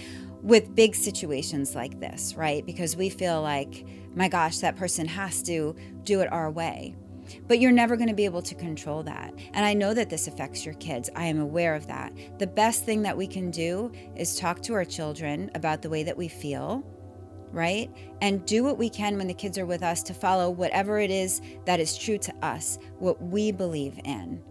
with 0.44 0.75
big 0.75 0.94
situations 0.94 1.74
like 1.74 2.00
this, 2.00 2.36
right? 2.36 2.63
Because 2.63 2.96
we 2.96 3.10
feel 3.10 3.41
like, 3.41 3.84
my 4.13 4.27
gosh, 4.27 4.60
that 4.60 4.75
person 4.75 5.08
has 5.08 5.41
to 5.44 5.75
do 6.03 6.22
it 6.22 6.32
our 6.32 6.51
way. 6.51 6.96
But 7.48 7.60
you're 7.60 7.72
never 7.72 7.96
going 7.96 8.10
to 8.10 8.13
be 8.13 8.25
able 8.25 8.44
to 8.44 8.53
control 8.53 9.01
that. 9.01 9.34
And 9.53 9.65
I 9.65 9.74
know 9.74 9.96
that 9.96 10.12
this 10.12 10.27
affects 10.27 10.63
your 10.63 10.75
kids. 10.75 11.10
I 11.15 11.25
am 11.25 11.39
aware 11.39 11.74
of 11.74 11.88
that. 11.88 12.13
The 12.38 12.46
best 12.46 12.86
thing 12.86 13.01
that 13.01 13.17
we 13.17 13.25
can 13.25 13.50
do 13.50 13.91
is 14.15 14.38
talk 14.38 14.62
to 14.62 14.75
our 14.75 14.86
children 14.86 15.50
about 15.55 15.82
the 15.82 15.89
way 15.89 16.03
that 16.03 16.15
we 16.15 16.27
feel 16.27 16.84
right? 17.55 17.89
And 18.21 18.45
do 18.45 18.63
what 18.63 18.77
we 18.77 18.89
can 18.89 19.17
when 19.17 19.27
the 19.27 19.33
kids 19.33 19.57
are 19.57 19.65
with 19.65 19.81
us 19.81 20.03
to 20.03 20.13
follow 20.13 20.50
whatever 20.50 21.00
it 21.00 21.09
is 21.09 21.41
that 21.65 21.79
is 21.79 21.97
true 21.97 22.17
to 22.17 22.35
us, 22.45 22.77
what 23.00 23.21
we 23.21 23.51
believe 23.51 23.97
in. 24.03 24.43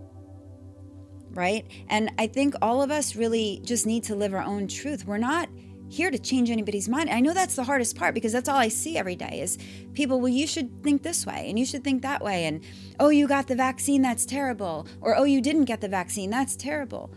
Right? 1.31 1.67
And 1.89 2.11
I 2.19 2.27
think 2.27 2.55
all 2.63 2.81
of 2.81 2.91
us 2.91 3.15
really 3.15 3.61
just 3.63 3.87
need 3.87 4.05
to 4.05 4.15
live 4.15 4.33
our 4.33 4.43
own 4.43 4.69
truth. 4.69 5.05
We're 5.05 5.19
not 5.19 5.51
here 5.89 6.11
to 6.11 6.19
change 6.19 6.51
anybody's 6.51 6.89
mind. 6.89 7.11
I 7.11 7.21
know 7.21 7.35
that's 7.35 7.57
the 7.57 7.65
hardest 7.65 7.95
part 7.95 8.15
because 8.15 8.33
that's 8.33 8.49
all 8.49 8.57
I 8.57 8.69
see 8.69 8.97
every 8.97 9.17
day 9.17 9.41
is 9.41 9.59
people, 9.93 10.19
well, 10.19 10.29
you 10.29 10.47
should 10.47 10.83
think 10.83 11.03
this 11.03 11.27
way 11.27 11.45
and 11.49 11.59
you 11.59 11.67
should 11.67 11.85
think 11.85 12.03
that 12.03 12.25
way. 12.25 12.47
And, 12.47 12.65
oh, 12.99 13.11
you 13.11 13.29
got 13.29 13.49
the 13.49 13.55
vaccine, 13.55 14.01
that's 14.01 14.25
terrible. 14.25 14.89
Or, 15.03 15.15
oh, 15.15 15.25
you 15.25 15.43
didn't 15.43 15.67
get 15.67 15.83
the 15.83 15.89
vaccine, 15.89 16.31
that's 16.31 16.57
terrible. 16.57 17.13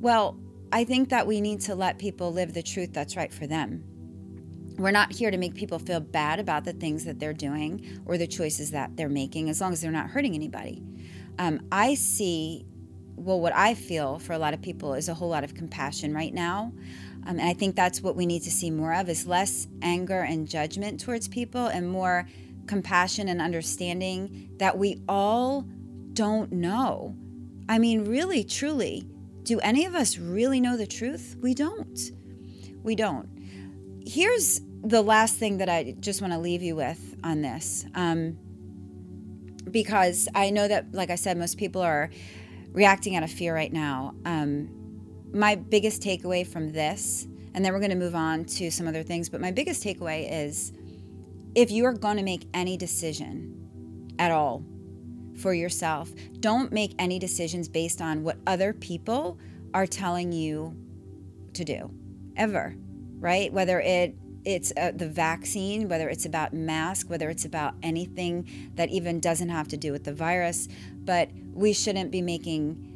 Well, 0.00 0.38
I 0.70 0.84
think 0.84 1.08
that 1.08 1.26
we 1.26 1.40
need 1.40 1.60
to 1.62 1.74
let 1.74 1.98
people 1.98 2.32
live 2.32 2.54
the 2.54 2.62
truth 2.62 2.92
that's 2.92 3.16
right 3.16 3.32
for 3.32 3.48
them 3.48 3.91
we're 4.78 4.90
not 4.90 5.12
here 5.12 5.30
to 5.30 5.36
make 5.36 5.54
people 5.54 5.78
feel 5.78 6.00
bad 6.00 6.38
about 6.40 6.64
the 6.64 6.72
things 6.72 7.04
that 7.04 7.18
they're 7.18 7.32
doing 7.32 8.00
or 8.06 8.16
the 8.16 8.26
choices 8.26 8.70
that 8.70 8.96
they're 8.96 9.08
making 9.08 9.48
as 9.48 9.60
long 9.60 9.72
as 9.72 9.80
they're 9.80 9.90
not 9.90 10.10
hurting 10.10 10.34
anybody. 10.34 10.82
Um, 11.38 11.60
I 11.70 11.94
see, 11.94 12.64
well, 13.16 13.40
what 13.40 13.54
I 13.54 13.74
feel 13.74 14.18
for 14.18 14.32
a 14.32 14.38
lot 14.38 14.54
of 14.54 14.62
people 14.62 14.94
is 14.94 15.08
a 15.08 15.14
whole 15.14 15.28
lot 15.28 15.44
of 15.44 15.54
compassion 15.54 16.14
right 16.14 16.32
now. 16.32 16.72
Um, 17.24 17.38
and 17.38 17.42
I 17.42 17.54
think 17.54 17.76
that's 17.76 18.00
what 18.00 18.16
we 18.16 18.26
need 18.26 18.42
to 18.42 18.50
see 18.50 18.70
more 18.70 18.94
of 18.94 19.08
is 19.08 19.26
less 19.26 19.68
anger 19.80 20.20
and 20.20 20.48
judgment 20.48 21.00
towards 21.00 21.28
people 21.28 21.66
and 21.66 21.88
more 21.88 22.26
compassion 22.66 23.28
and 23.28 23.40
understanding 23.40 24.50
that 24.58 24.76
we 24.76 25.02
all 25.08 25.66
don't 26.12 26.52
know. 26.52 27.16
I 27.68 27.78
mean, 27.78 28.04
really, 28.04 28.44
truly, 28.44 29.06
do 29.44 29.60
any 29.60 29.84
of 29.84 29.94
us 29.94 30.18
really 30.18 30.60
know 30.60 30.76
the 30.76 30.86
truth? 30.86 31.36
We 31.40 31.54
don't. 31.54 31.98
We 32.82 32.96
don't 32.96 33.31
here's 34.06 34.60
the 34.82 35.02
last 35.02 35.36
thing 35.36 35.58
that 35.58 35.68
I 35.68 35.94
just 36.00 36.20
want 36.20 36.32
to 36.32 36.38
leave 36.38 36.62
you 36.62 36.76
with 36.76 37.16
on 37.22 37.42
this. 37.42 37.84
Um, 37.94 38.38
because 39.70 40.28
I 40.34 40.50
know 40.50 40.66
that, 40.66 40.92
like 40.92 41.10
I 41.10 41.14
said, 41.14 41.38
most 41.38 41.56
people 41.56 41.82
are 41.82 42.10
reacting 42.72 43.16
out 43.16 43.22
of 43.22 43.30
fear 43.30 43.54
right 43.54 43.72
now. 43.72 44.14
Um, 44.24 44.68
my 45.32 45.54
biggest 45.54 46.02
takeaway 46.02 46.46
from 46.46 46.72
this, 46.72 47.26
and 47.54 47.64
then 47.64 47.72
we're 47.72 47.78
going 47.78 47.90
to 47.90 47.96
move 47.96 48.14
on 48.14 48.44
to 48.44 48.70
some 48.70 48.88
other 48.88 49.02
things, 49.02 49.28
but 49.28 49.40
my 49.40 49.50
biggest 49.50 49.82
takeaway 49.82 50.28
is 50.30 50.72
if 51.54 51.70
you 51.70 51.84
are 51.84 51.92
going 51.92 52.16
to 52.16 52.22
make 52.22 52.46
any 52.52 52.76
decision 52.76 54.14
at 54.18 54.30
all 54.30 54.64
for 55.36 55.54
yourself, 55.54 56.10
don't 56.40 56.72
make 56.72 56.94
any 56.98 57.18
decisions 57.18 57.68
based 57.68 58.02
on 58.02 58.24
what 58.24 58.36
other 58.46 58.72
people 58.72 59.38
are 59.74 59.86
telling 59.86 60.32
you 60.32 60.76
to 61.54 61.64
do, 61.64 61.90
ever 62.36 62.74
right? 63.22 63.50
Whether 63.52 63.80
it 63.80 64.16
it's 64.44 64.72
uh, 64.76 64.90
the 64.92 65.08
vaccine, 65.08 65.88
whether 65.88 66.08
it's 66.08 66.26
about 66.26 66.52
mask, 66.52 67.08
whether 67.08 67.30
it's 67.30 67.44
about 67.44 67.74
anything 67.80 68.70
that 68.74 68.88
even 68.88 69.20
doesn't 69.20 69.50
have 69.50 69.68
to 69.68 69.76
do 69.76 69.92
with 69.92 70.02
the 70.02 70.12
virus, 70.12 70.66
but 71.04 71.30
we 71.52 71.72
shouldn't 71.72 72.10
be 72.10 72.20
making 72.20 72.88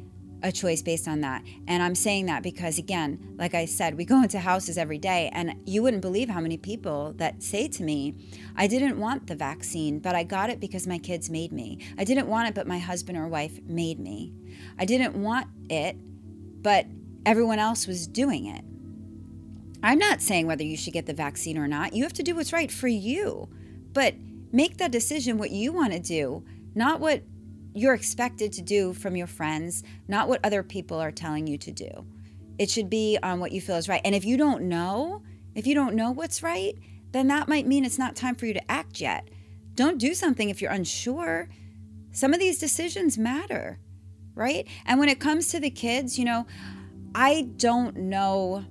a 0.43 0.51
choice 0.51 0.81
based 0.81 1.07
on 1.07 1.21
that. 1.21 1.41
And 1.67 1.81
I'm 1.81 1.95
saying 1.95 2.25
that 2.25 2.43
because, 2.43 2.77
again, 2.77 3.35
like 3.37 3.53
I 3.53 3.63
said, 3.63 3.95
we 3.95 4.03
go 4.03 4.21
into 4.23 4.39
houses 4.39 4.77
every 4.77 4.97
day, 4.97 5.29
and 5.31 5.55
you 5.65 5.81
wouldn't 5.81 6.01
believe 6.01 6.27
how 6.29 6.41
many 6.41 6.57
people 6.57 7.13
that 7.15 7.41
say 7.41 7.69
to 7.69 7.83
me, 7.83 8.13
I 8.57 8.67
didn't 8.67 8.99
want 8.99 9.27
the 9.27 9.35
vaccine, 9.35 9.99
but 9.99 10.15
I 10.15 10.23
got 10.23 10.49
it 10.49 10.59
because 10.59 10.85
my 10.85 10.97
kids 10.97 11.29
made 11.29 11.53
me. 11.53 11.79
I 11.97 12.03
didn't 12.03 12.27
want 12.27 12.49
it, 12.49 12.55
but 12.55 12.67
my 12.67 12.79
husband 12.79 13.17
or 13.17 13.29
wife 13.29 13.61
made 13.63 13.99
me. 13.99 14.33
I 14.77 14.83
didn't 14.83 15.15
want 15.15 15.47
it, 15.69 15.95
but 16.61 16.87
everyone 17.25 17.59
else 17.59 17.87
was 17.87 18.05
doing 18.05 18.47
it. 18.47 18.65
I'm 19.83 19.99
not 19.99 20.21
saying 20.21 20.47
whether 20.47 20.63
you 20.63 20.77
should 20.77 20.93
get 20.93 21.05
the 21.05 21.13
vaccine 21.13 21.57
or 21.57 21.67
not. 21.67 21.93
You 21.93 22.03
have 22.03 22.13
to 22.13 22.23
do 22.23 22.35
what's 22.35 22.53
right 22.53 22.71
for 22.71 22.87
you, 22.87 23.49
but 23.93 24.15
make 24.51 24.77
that 24.77 24.91
decision 24.91 25.37
what 25.37 25.51
you 25.51 25.71
want 25.71 25.93
to 25.93 25.99
do, 25.99 26.43
not 26.73 26.99
what 26.99 27.23
you're 27.73 27.93
expected 27.93 28.51
to 28.53 28.61
do 28.61 28.93
from 28.93 29.15
your 29.15 29.27
friends, 29.27 29.83
not 30.07 30.27
what 30.27 30.43
other 30.43 30.63
people 30.63 30.99
are 30.99 31.11
telling 31.11 31.45
you 31.45 31.57
to 31.59 31.71
do. 31.71 32.05
It 32.57 32.71
should 32.71 32.89
be 32.89 33.19
on 33.21 33.39
what 33.39 33.51
you 33.51 33.61
feel 33.61 33.75
is 33.75 33.87
right. 33.87 34.01
And 34.03 34.15
if 34.15 34.25
you 34.25 34.35
don't 34.35 34.63
know, 34.63 35.21
if 35.53 35.67
you 35.67 35.75
don't 35.75 35.95
know 35.95 36.11
what's 36.11 36.41
right, 36.41 36.75
then 37.11 37.27
that 37.27 37.47
might 37.47 37.67
mean 37.67 37.85
it's 37.85 37.99
not 37.99 38.15
time 38.15 38.35
for 38.35 38.47
you 38.47 38.53
to 38.53 38.71
act 38.71 38.99
yet. 38.99 39.29
Don't 39.75 39.99
do 39.99 40.15
something 40.15 40.49
if 40.49 40.59
you're 40.59 40.71
unsure. 40.71 41.49
Some 42.11 42.33
of 42.33 42.39
these 42.39 42.57
decisions 42.57 43.15
matter, 43.15 43.79
right? 44.33 44.67
And 44.87 44.99
when 44.99 45.09
it 45.09 45.19
comes 45.19 45.49
to 45.49 45.59
the 45.59 45.69
kids, 45.69 46.17
you 46.17 46.25
know, 46.25 46.47
I 47.13 47.49
don't 47.57 47.95
know. 47.95 48.65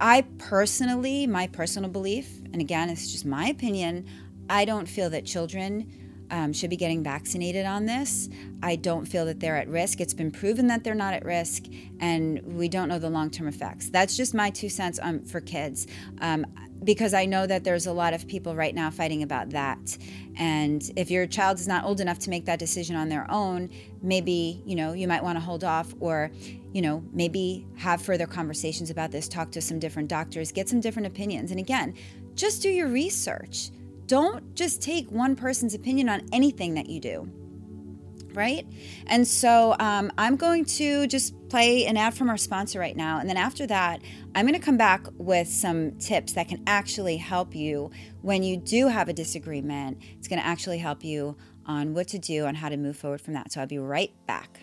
I 0.00 0.22
personally, 0.38 1.26
my 1.26 1.46
personal 1.46 1.90
belief, 1.90 2.40
and 2.52 2.60
again, 2.60 2.90
it's 2.90 3.10
just 3.12 3.24
my 3.24 3.46
opinion, 3.48 4.06
I 4.50 4.64
don't 4.64 4.86
feel 4.86 5.08
that 5.10 5.24
children 5.24 6.26
um, 6.30 6.52
should 6.52 6.70
be 6.70 6.76
getting 6.76 7.02
vaccinated 7.02 7.66
on 7.66 7.86
this. 7.86 8.28
I 8.62 8.76
don't 8.76 9.06
feel 9.06 9.24
that 9.26 9.40
they're 9.40 9.56
at 9.56 9.68
risk. 9.68 10.00
It's 10.00 10.14
been 10.14 10.30
proven 10.30 10.66
that 10.68 10.82
they're 10.82 10.94
not 10.94 11.14
at 11.14 11.24
risk, 11.24 11.64
and 12.00 12.42
we 12.42 12.68
don't 12.68 12.88
know 12.88 12.98
the 12.98 13.10
long 13.10 13.30
term 13.30 13.46
effects. 13.46 13.88
That's 13.90 14.16
just 14.16 14.34
my 14.34 14.50
two 14.50 14.68
cents 14.68 14.98
on, 14.98 15.24
for 15.24 15.40
kids. 15.40 15.86
Um, 16.20 16.46
because 16.82 17.14
I 17.14 17.24
know 17.24 17.46
that 17.46 17.64
there's 17.64 17.86
a 17.86 17.92
lot 17.92 18.12
of 18.12 18.26
people 18.26 18.54
right 18.54 18.74
now 18.74 18.90
fighting 18.90 19.22
about 19.22 19.50
that. 19.50 19.96
And 20.36 20.82
if 20.96 21.10
your 21.10 21.26
child 21.26 21.58
is 21.58 21.66
not 21.66 21.84
old 21.84 22.00
enough 22.00 22.18
to 22.20 22.30
make 22.30 22.44
that 22.44 22.58
decision 22.58 22.94
on 22.94 23.08
their 23.08 23.26
own, 23.30 23.70
maybe, 24.02 24.62
you 24.66 24.74
know, 24.74 24.92
you 24.92 25.08
might 25.08 25.22
want 25.22 25.36
to 25.36 25.40
hold 25.40 25.64
off 25.64 25.94
or, 26.00 26.30
you 26.74 26.82
know, 26.82 27.04
maybe 27.12 27.64
have 27.76 28.02
further 28.02 28.26
conversations 28.26 28.90
about 28.90 29.12
this, 29.12 29.28
talk 29.28 29.52
to 29.52 29.60
some 29.60 29.78
different 29.78 30.08
doctors, 30.08 30.50
get 30.50 30.68
some 30.68 30.80
different 30.80 31.06
opinions. 31.06 31.52
And 31.52 31.60
again, 31.60 31.94
just 32.34 32.62
do 32.62 32.68
your 32.68 32.88
research. 32.88 33.70
Don't 34.06 34.56
just 34.56 34.82
take 34.82 35.08
one 35.08 35.36
person's 35.36 35.72
opinion 35.74 36.08
on 36.08 36.22
anything 36.32 36.74
that 36.74 36.88
you 36.88 37.00
do. 37.00 37.30
Right? 38.32 38.66
And 39.06 39.26
so 39.26 39.76
um, 39.78 40.10
I'm 40.18 40.34
going 40.34 40.64
to 40.64 41.06
just 41.06 41.48
play 41.48 41.86
an 41.86 41.96
ad 41.96 42.14
from 42.14 42.28
our 42.28 42.36
sponsor 42.36 42.80
right 42.80 42.96
now. 42.96 43.20
And 43.20 43.28
then 43.28 43.36
after 43.36 43.68
that, 43.68 44.02
I'm 44.34 44.44
going 44.44 44.58
to 44.58 44.64
come 44.64 44.76
back 44.76 45.06
with 45.16 45.46
some 45.46 45.92
tips 45.98 46.32
that 46.32 46.48
can 46.48 46.60
actually 46.66 47.18
help 47.18 47.54
you 47.54 47.92
when 48.22 48.42
you 48.42 48.56
do 48.56 48.88
have 48.88 49.08
a 49.08 49.12
disagreement. 49.12 50.02
It's 50.18 50.26
going 50.26 50.40
to 50.40 50.46
actually 50.46 50.78
help 50.78 51.04
you 51.04 51.36
on 51.66 51.94
what 51.94 52.08
to 52.08 52.18
do 52.18 52.46
and 52.46 52.56
how 52.56 52.68
to 52.68 52.76
move 52.76 52.96
forward 52.96 53.20
from 53.20 53.34
that. 53.34 53.52
So 53.52 53.60
I'll 53.60 53.68
be 53.68 53.78
right 53.78 54.10
back. 54.26 54.58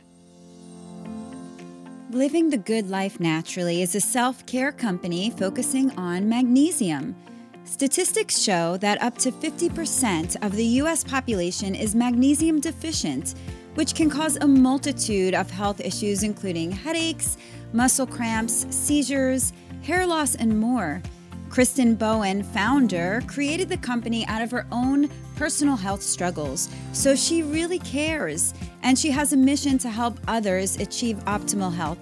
Living 2.14 2.50
the 2.50 2.58
Good 2.58 2.90
Life 2.90 3.22
Naturally 3.22 3.82
is 3.82 3.96
a 3.96 4.02
self 4.02 4.46
care 4.46 4.74
company 4.74 5.30
focusing 5.30 5.98
on 5.98 6.28
magnesium. 6.28 7.16
Statistics 7.64 8.38
show 8.38 8.76
that 8.78 9.02
up 9.02 9.18
to 9.20 9.32
50% 9.32 10.36
of 10.44 10.52
the 10.52 10.66
U.S. 10.82 11.06
population 11.06 11.74
is 11.74 11.96
magnesium 11.96 12.60
deficient, 12.60 13.36
which 13.76 13.96
can 13.96 14.10
cause 14.10 14.36
a 14.36 14.48
multitude 14.48 15.34
of 15.34 15.50
health 15.50 15.80
issues, 15.80 16.24
including 16.24 16.70
headaches, 16.70 17.38
muscle 17.72 18.06
cramps, 18.08 18.66
seizures, 18.70 19.54
hair 19.82 20.06
loss, 20.06 20.36
and 20.36 20.60
more. 20.60 21.02
Kristen 21.50 21.96
Bowen, 21.96 22.44
founder, 22.44 23.22
created 23.26 23.70
the 23.70 23.78
company 23.78 24.26
out 24.28 24.42
of 24.42 24.52
her 24.52 24.68
own 24.74 25.10
personal 25.38 25.78
health 25.78 26.02
struggles, 26.02 26.68
so 26.92 27.16
she 27.16 27.42
really 27.42 27.80
cares, 27.80 28.54
and 28.84 28.98
she 28.98 29.12
has 29.12 29.34
a 29.34 29.38
mission 29.38 29.78
to 29.80 29.90
help 29.90 30.18
others 30.28 30.80
achieve 30.80 31.18
optimal 31.26 31.74
health. 31.74 32.00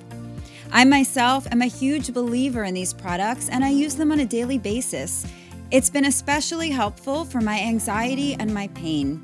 I 0.72 0.86
myself 0.86 1.48
am 1.52 1.62
a 1.62 1.68
huge 1.68 2.14
believer 2.14 2.64
in 2.64 2.74
these 2.74 2.94
products, 2.94 3.50
and 3.50 3.66
I 3.66 3.70
use 3.70 3.96
them 3.96 4.12
on 4.12 4.20
a 4.20 4.26
daily 4.26 4.58
basis. 4.58 5.26
It's 5.72 5.90
been 5.90 6.06
especially 6.06 6.70
helpful 6.70 7.26
for 7.26 7.42
my 7.42 7.60
anxiety 7.60 8.36
and 8.36 8.54
my 8.54 8.68
pain. 8.70 9.22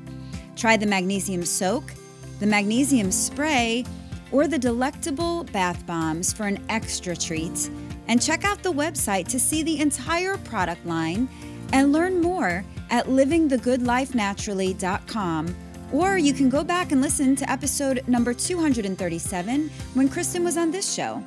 Try 0.56 0.76
the 0.76 0.86
magnesium 0.86 1.44
soak, 1.44 1.94
the 2.40 2.46
magnesium 2.46 3.12
spray, 3.12 3.84
or 4.32 4.48
the 4.48 4.58
delectable 4.58 5.44
bath 5.44 5.86
bombs 5.86 6.32
for 6.32 6.46
an 6.46 6.64
extra 6.68 7.16
treat. 7.16 7.70
And 8.08 8.22
check 8.22 8.44
out 8.44 8.62
the 8.62 8.72
website 8.72 9.28
to 9.28 9.38
see 9.38 9.62
the 9.62 9.78
entire 9.80 10.36
product 10.38 10.84
line 10.84 11.28
and 11.72 11.92
learn 11.92 12.20
more 12.20 12.64
at 12.90 13.06
livingthegoodlifenaturally.com. 13.06 15.56
Or 15.92 16.18
you 16.18 16.32
can 16.32 16.48
go 16.48 16.64
back 16.64 16.90
and 16.90 17.00
listen 17.00 17.36
to 17.36 17.48
episode 17.50 18.02
number 18.08 18.34
237 18.34 19.70
when 19.94 20.08
Kristen 20.08 20.42
was 20.42 20.56
on 20.56 20.72
this 20.72 20.92
show. 20.92 21.22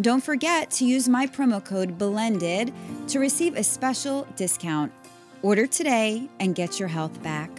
Don't 0.00 0.24
forget 0.24 0.70
to 0.72 0.86
use 0.86 1.08
my 1.08 1.26
promo 1.26 1.62
code 1.62 1.98
BLENDED 1.98 2.72
to 3.08 3.18
receive 3.18 3.54
a 3.54 3.62
special 3.62 4.26
discount. 4.34 4.92
Order 5.42 5.66
today 5.66 6.28
and 6.40 6.54
get 6.54 6.78
your 6.80 6.88
health 6.88 7.22
back. 7.22 7.50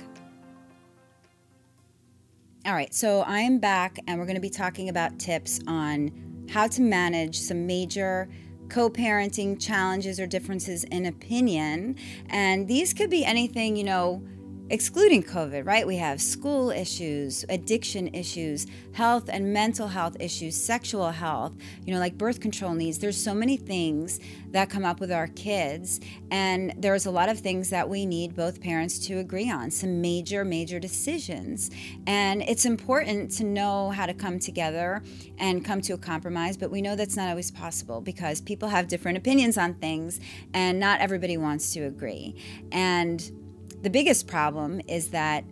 All 2.66 2.74
right, 2.74 2.94
so 2.94 3.22
I 3.22 3.42
am 3.42 3.60
back 3.60 4.00
and 4.08 4.20
we're 4.20 4.26
going 4.26 4.36
to 4.36 4.42
be 4.42 4.50
talking 4.50 4.90
about 4.90 5.20
tips 5.20 5.60
on 5.68 6.48
how 6.50 6.68
to 6.68 6.82
manage 6.82 7.40
some 7.40 7.68
major 7.68 8.28
co 8.70 8.90
parenting 8.90 9.62
challenges 9.62 10.20
or 10.20 10.26
differences 10.26 10.84
in 10.86 11.06
opinion. 11.06 11.96
And 12.30 12.68
these 12.68 12.94
could 12.94 13.10
be 13.12 13.24
anything, 13.24 13.76
you 13.76 13.84
know 13.84 14.24
excluding 14.70 15.24
COVID, 15.24 15.66
right? 15.66 15.86
We 15.86 15.98
have 15.98 16.22
school 16.22 16.70
issues, 16.72 17.44
addiction 17.50 18.14
issues, 18.14 18.68
health 18.94 19.30
and 19.32 19.52
mental 19.52 19.88
health 19.88 20.18
issues, 20.20 20.56
sexual 20.56 21.12
health, 21.12 21.54
you 21.86 21.94
know, 21.94 22.00
like 22.00 22.18
birth 22.18 22.40
control 22.40 22.74
needs. 22.74 23.00
There's 23.00 23.22
so 23.22 23.34
many 23.34 23.58
things 23.58 24.20
that 24.52 24.70
come 24.70 24.86
up 24.86 25.00
with 25.00 25.12
our 25.12 25.28
kids. 25.28 26.00
And 26.32 26.74
there's 26.78 27.06
a 27.06 27.12
lot 27.12 27.30
of 27.30 27.40
things 27.40 27.70
that 27.70 27.88
we 27.88 28.06
need 28.06 28.36
both 28.36 28.62
parents 28.62 29.00
to 29.08 29.20
agree 29.20 29.50
on, 29.50 29.72
some 29.72 30.02
major, 30.02 30.44
major 30.44 30.80
decisions. 30.80 31.72
And 32.08 32.42
it's 32.44 32.66
important 32.66 33.32
to 33.32 33.44
know 33.44 33.90
how 33.92 34.06
to 34.06 34.14
come 34.14 34.40
together 34.40 35.02
and 35.38 35.64
come 35.64 35.82
to 35.82 35.94
a 35.94 35.98
compromise, 35.98 36.58
but 36.58 36.72
we 36.72 36.82
know 36.82 36.96
that's 36.96 37.16
not 37.16 37.30
always 37.30 37.52
possible 37.52 38.02
because 38.02 38.42
people 38.42 38.70
have 38.70 38.88
different 38.88 39.18
opinions 39.18 39.58
on 39.58 39.76
things 39.76 40.20
and 40.54 40.80
not 40.80 41.00
everybody 41.00 41.38
wants 41.38 41.74
to 41.74 41.82
agree. 41.82 42.36
And 42.72 43.32
the 43.82 43.90
biggest 43.90 44.28
problem 44.28 44.82
is 44.88 45.10
that 45.10 45.44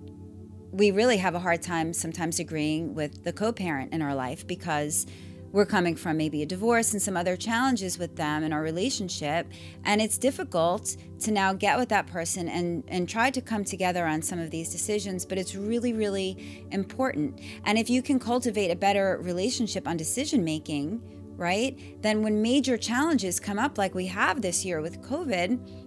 we 0.71 0.91
really 0.91 1.17
have 1.17 1.33
a 1.33 1.39
hard 1.39 1.61
time 1.61 1.93
sometimes 1.93 2.39
agreeing 2.39 2.93
with 2.93 3.23
the 3.23 3.31
co 3.31 3.51
parent 3.51 3.93
in 3.93 4.01
our 4.01 4.13
life 4.13 4.45
because 4.45 5.05
we're 5.53 5.65
coming 5.65 5.95
from 5.95 6.17
maybe 6.17 6.43
a 6.43 6.45
divorce 6.45 6.91
and 6.91 7.01
some 7.01 7.15
other 7.15 7.37
challenges 7.37 7.97
with 7.97 8.17
them 8.17 8.43
in 8.43 8.51
our 8.51 8.61
relationship. 8.61 9.47
And 9.85 10.01
it's 10.01 10.17
difficult 10.17 10.97
to 11.21 11.31
now 11.31 11.53
get 11.53 11.79
with 11.79 11.87
that 11.89 12.05
person 12.07 12.49
and, 12.49 12.83
and 12.89 13.07
try 13.07 13.31
to 13.31 13.41
come 13.41 13.63
together 13.63 14.05
on 14.05 14.21
some 14.21 14.39
of 14.39 14.51
these 14.51 14.69
decisions, 14.69 15.25
but 15.25 15.37
it's 15.37 15.55
really, 15.55 15.93
really 15.93 16.65
important. 16.71 17.39
And 17.63 17.77
if 17.77 17.89
you 17.89 18.01
can 18.01 18.19
cultivate 18.19 18.71
a 18.71 18.75
better 18.75 19.19
relationship 19.21 19.87
on 19.87 19.95
decision 19.95 20.43
making, 20.43 21.01
right, 21.37 21.79
then 22.01 22.23
when 22.23 22.41
major 22.41 22.77
challenges 22.77 23.39
come 23.39 23.57
up, 23.57 23.77
like 23.77 23.95
we 23.95 24.07
have 24.07 24.41
this 24.41 24.65
year 24.65 24.81
with 24.81 25.01
COVID, 25.01 25.86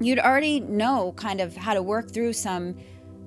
you'd 0.00 0.18
already 0.18 0.60
know 0.60 1.12
kind 1.16 1.40
of 1.40 1.56
how 1.56 1.74
to 1.74 1.82
work 1.82 2.10
through 2.10 2.32
some 2.32 2.76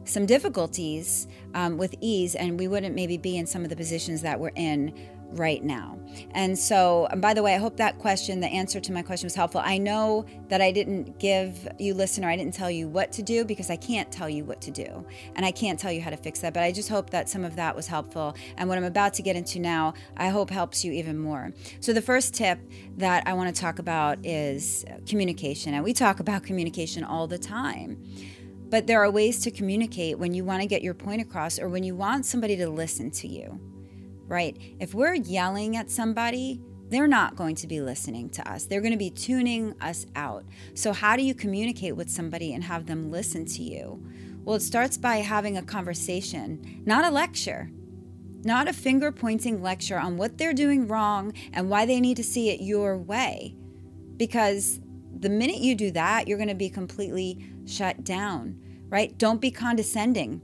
some 0.04 0.26
difficulties 0.26 1.28
um, 1.54 1.78
with 1.78 1.94
ease 2.00 2.36
and 2.36 2.58
we 2.58 2.68
wouldn't 2.68 2.96
maybe 2.96 3.18
be 3.18 3.38
in 3.38 3.46
some 3.46 3.64
of 3.64 3.70
the 3.70 3.76
positions 3.76 4.22
that 4.22 4.40
we're 4.40 4.52
in 4.56 4.94
right 5.32 5.64
now. 5.64 6.00
And 6.32 6.58
so, 6.58 7.08
by 7.18 7.34
the 7.34 7.44
way, 7.44 7.56
I 7.56 7.58
hope 7.58 7.78
that 7.78 8.00
question, 8.00 8.40
the 8.40 8.48
answer 8.48 8.80
to 8.80 8.92
my 8.92 9.02
question 9.02 9.26
was 9.26 9.36
helpful. 9.36 9.62
I 9.64 9.78
know 9.78 10.26
that 10.50 10.62
I 10.62 10.72
didn't 10.72 11.20
give 11.20 11.68
you, 11.80 11.94
listener, 11.94 12.30
I 12.30 12.36
didn't 12.36 12.54
tell 12.54 12.72
you 12.72 12.88
what 12.88 13.12
to 13.14 13.24
do 13.24 13.46
because 13.46 13.70
I 13.70 13.76
can't 13.76 14.12
tell 14.12 14.30
you 14.30 14.44
what 14.44 14.62
to 14.62 14.72
do. 14.72 15.06
And 15.36 15.46
I 15.46 15.52
can't 15.52 15.80
tell 15.80 15.92
you 15.92 16.02
how 16.02 16.10
to 16.10 16.18
fix 16.18 16.40
that. 16.40 16.54
But 16.54 16.64
I 16.64 16.72
just 16.72 16.90
hope 16.90 17.10
that 17.12 17.30
some 17.30 17.44
of 17.44 17.56
that 17.56 17.76
was 17.76 17.88
helpful. 17.88 18.36
And 18.58 18.70
what 18.70 18.78
I'm 18.78 18.84
about 18.84 19.14
to 19.16 19.22
get 19.22 19.36
into 19.36 19.60
now, 19.60 19.94
I 20.16 20.30
hope 20.30 20.50
helps 20.50 20.84
you 20.84 20.92
even 20.94 21.18
more. 21.18 21.54
So, 21.80 21.94
the 21.94 22.02
first 22.02 22.34
tip 22.34 22.60
that 22.98 23.24
I 23.28 23.34
want 23.34 23.54
to 23.54 23.62
talk 23.62 23.80
about 23.80 24.26
is 24.26 24.86
communication. 25.08 25.74
And 25.74 25.84
we 25.84 25.94
talk 25.94 26.20
about 26.20 26.44
communication 26.44 27.04
all 27.04 27.28
the 27.28 27.40
time. 27.40 28.04
But 28.70 28.86
there 28.86 29.02
are 29.02 29.10
ways 29.10 29.40
to 29.42 29.52
communicate 29.52 30.20
when 30.20 30.34
you 30.34 30.44
want 30.44 30.62
to 30.62 30.68
get 30.68 30.82
your 30.82 30.94
point 30.94 31.22
across 31.22 31.58
or 31.58 31.70
when 31.70 31.84
you 31.84 31.96
want 31.96 32.26
somebody 32.26 32.58
to 32.58 32.70
listen 32.70 33.12
to 33.12 33.28
you 33.28 33.60
right? 34.28 34.58
If 34.80 34.94
we're 34.94 35.16
yelling 35.16 35.76
at 35.78 35.90
somebody, 35.90 36.62
they're 36.90 37.08
not 37.08 37.36
going 37.36 37.56
to 37.56 37.68
be 37.68 37.82
listening 37.82 38.30
to 38.32 38.50
us. 38.50 38.66
They're 38.66 38.82
going 38.82 38.94
to 38.94 38.98
be 38.98 39.10
tuning 39.10 39.74
us 39.82 40.06
out. 40.16 40.46
So, 40.74 40.94
how 40.94 41.18
do 41.18 41.24
you 41.24 41.34
communicate 41.36 41.96
with 41.96 42.10
somebody 42.10 42.54
and 42.54 42.64
have 42.64 42.86
them 42.86 43.12
listen 43.12 43.46
to 43.46 43.64
you? 43.64 44.02
Well, 44.44 44.56
it 44.56 44.62
starts 44.62 44.98
by 44.98 45.18
having 45.18 45.58
a 45.58 45.62
conversation, 45.62 46.82
not 46.86 47.06
a 47.06 47.10
lecture. 47.12 47.70
not 48.44 48.68
a 48.68 48.74
finger 48.74 49.12
pointing 49.12 49.62
lecture 49.62 50.00
on 50.00 50.16
what 50.18 50.38
they're 50.38 50.54
doing 50.54 50.88
wrong 50.88 51.34
and 51.54 51.70
why 51.70 51.86
they 51.86 52.00
need 52.00 52.18
to 52.18 52.24
see 52.24 52.50
it 52.50 52.62
your 52.62 52.98
way. 52.98 53.56
Because 54.16 54.80
the 55.20 55.30
minute 55.30 55.58
you 55.58 55.76
do 55.76 55.92
that, 55.92 56.28
you're 56.28 56.38
going 56.38 56.48
to 56.48 56.56
be 56.56 56.70
completely 56.70 57.46
shut 57.66 58.04
down, 58.04 58.58
right? 58.90 59.18
Don't 59.18 59.42
be 59.42 59.52
condescending 59.52 60.42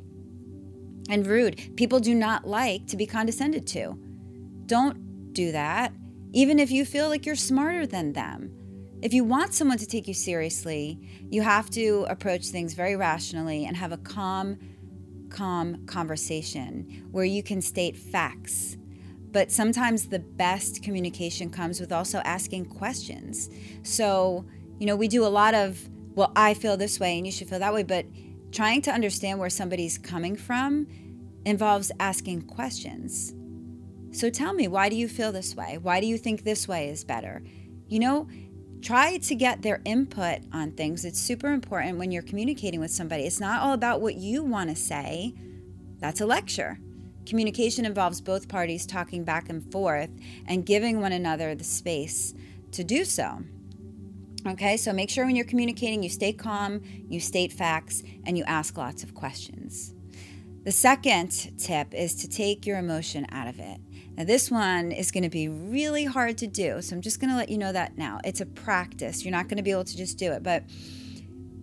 and 1.09 1.27
rude. 1.27 1.75
People 1.75 1.99
do 1.99 2.15
not 2.15 2.47
like 2.47 2.87
to 2.87 2.97
be 2.97 3.05
condescended 3.05 3.67
to. 3.67 3.97
Don't 4.65 5.33
do 5.33 5.51
that, 5.51 5.93
even 6.31 6.59
if 6.59 6.71
you 6.71 6.85
feel 6.85 7.09
like 7.09 7.25
you're 7.25 7.35
smarter 7.35 7.85
than 7.85 8.13
them. 8.13 8.51
If 9.01 9.13
you 9.13 9.25
want 9.25 9.53
someone 9.53 9.77
to 9.79 9.85
take 9.85 10.07
you 10.07 10.13
seriously, 10.13 10.97
you 11.29 11.41
have 11.41 11.69
to 11.71 12.05
approach 12.09 12.45
things 12.47 12.73
very 12.73 12.95
rationally 12.95 13.65
and 13.65 13.75
have 13.75 13.91
a 13.91 13.97
calm, 13.97 14.57
calm 15.29 15.85
conversation 15.87 17.07
where 17.11 17.25
you 17.25 17.43
can 17.43 17.61
state 17.61 17.97
facts. 17.97 18.77
But 19.31 19.51
sometimes 19.51 20.07
the 20.07 20.19
best 20.19 20.83
communication 20.83 21.49
comes 21.49 21.81
with 21.81 21.91
also 21.91 22.19
asking 22.19 22.65
questions. 22.65 23.49
So, 23.81 24.45
you 24.79 24.85
know, 24.85 24.95
we 24.95 25.07
do 25.07 25.25
a 25.25 25.27
lot 25.27 25.53
of, 25.53 25.77
well, 26.15 26.31
I 26.35 26.53
feel 26.53 26.77
this 26.77 26.99
way 26.99 27.17
and 27.17 27.25
you 27.25 27.31
should 27.31 27.49
feel 27.49 27.59
that 27.59 27.73
way, 27.73 27.83
but 27.83 28.05
trying 28.53 28.81
to 28.83 28.91
understand 28.91 29.39
where 29.39 29.49
somebody's 29.49 29.97
coming 29.97 30.35
from 30.35 30.87
involves 31.45 31.91
asking 31.99 32.43
questions. 32.43 33.33
So 34.11 34.29
tell 34.29 34.53
me, 34.53 34.67
why 34.67 34.89
do 34.89 34.95
you 34.95 35.07
feel 35.07 35.31
this 35.31 35.55
way? 35.55 35.79
Why 35.81 35.99
do 35.99 36.07
you 36.07 36.17
think 36.17 36.43
this 36.43 36.67
way 36.67 36.89
is 36.89 37.03
better? 37.03 37.41
You 37.87 37.99
know, 37.99 38.27
try 38.81 39.17
to 39.17 39.35
get 39.35 39.63
their 39.63 39.81
input 39.85 40.41
on 40.53 40.71
things. 40.73 41.03
It's 41.03 41.19
super 41.19 41.51
important 41.51 41.97
when 41.97 42.11
you're 42.11 42.21
communicating 42.21 42.79
with 42.79 42.91
somebody. 42.91 43.23
It's 43.23 43.39
not 43.39 43.61
all 43.61 43.73
about 43.73 44.01
what 44.01 44.15
you 44.15 44.43
want 44.43 44.69
to 44.69 44.75
say, 44.75 45.33
that's 45.99 46.21
a 46.21 46.25
lecture. 46.25 46.77
Communication 47.25 47.85
involves 47.85 48.19
both 48.21 48.49
parties 48.49 48.85
talking 48.85 49.23
back 49.23 49.49
and 49.49 49.71
forth 49.71 50.09
and 50.45 50.65
giving 50.65 50.99
one 50.99 51.13
another 51.13 51.55
the 51.55 51.63
space 51.63 52.33
to 52.71 52.83
do 52.83 53.05
so. 53.05 53.39
Okay, 54.45 54.75
so 54.75 54.91
make 54.91 55.09
sure 55.09 55.25
when 55.25 55.37
you're 55.37 55.45
communicating, 55.45 56.03
you 56.03 56.09
stay 56.09 56.33
calm, 56.33 56.81
you 57.07 57.21
state 57.21 57.53
facts, 57.53 58.03
and 58.25 58.37
you 58.37 58.43
ask 58.43 58.77
lots 58.77 59.01
of 59.01 59.15
questions. 59.15 59.93
The 60.65 60.71
second 60.71 61.57
tip 61.57 61.93
is 61.93 62.13
to 62.15 62.27
take 62.27 62.65
your 62.65 62.77
emotion 62.77 63.25
out 63.31 63.47
of 63.47 63.59
it. 63.59 63.79
Now, 64.17 64.25
this 64.25 64.51
one 64.51 64.91
is 64.91 65.11
going 65.11 65.23
to 65.23 65.29
be 65.29 65.47
really 65.47 66.03
hard 66.03 66.37
to 66.39 66.47
do, 66.47 66.81
so 66.81 66.93
I'm 66.93 67.01
just 67.01 67.21
going 67.21 67.29
to 67.29 67.37
let 67.37 67.47
you 67.47 67.57
know 67.57 67.71
that 67.71 67.97
now. 67.97 68.19
It's 68.25 68.41
a 68.41 68.45
practice. 68.45 69.23
You're 69.23 69.31
not 69.31 69.47
going 69.47 69.57
to 69.57 69.63
be 69.63 69.71
able 69.71 69.85
to 69.85 69.95
just 69.95 70.17
do 70.17 70.33
it, 70.33 70.43
but 70.43 70.63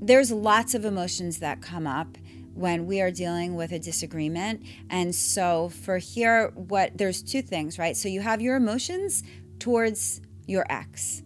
there's 0.00 0.32
lots 0.32 0.74
of 0.74 0.86
emotions 0.86 1.38
that 1.40 1.60
come 1.60 1.86
up 1.86 2.16
when 2.54 2.86
we 2.86 3.02
are 3.02 3.10
dealing 3.10 3.56
with 3.56 3.72
a 3.72 3.78
disagreement. 3.78 4.62
And 4.88 5.14
so, 5.14 5.68
for 5.68 5.98
here, 5.98 6.48
what 6.54 6.96
there's 6.96 7.22
two 7.22 7.42
things, 7.42 7.78
right? 7.78 7.96
So, 7.96 8.08
you 8.08 8.22
have 8.22 8.40
your 8.40 8.56
emotions 8.56 9.22
towards 9.58 10.22
your 10.46 10.64
ex 10.70 11.22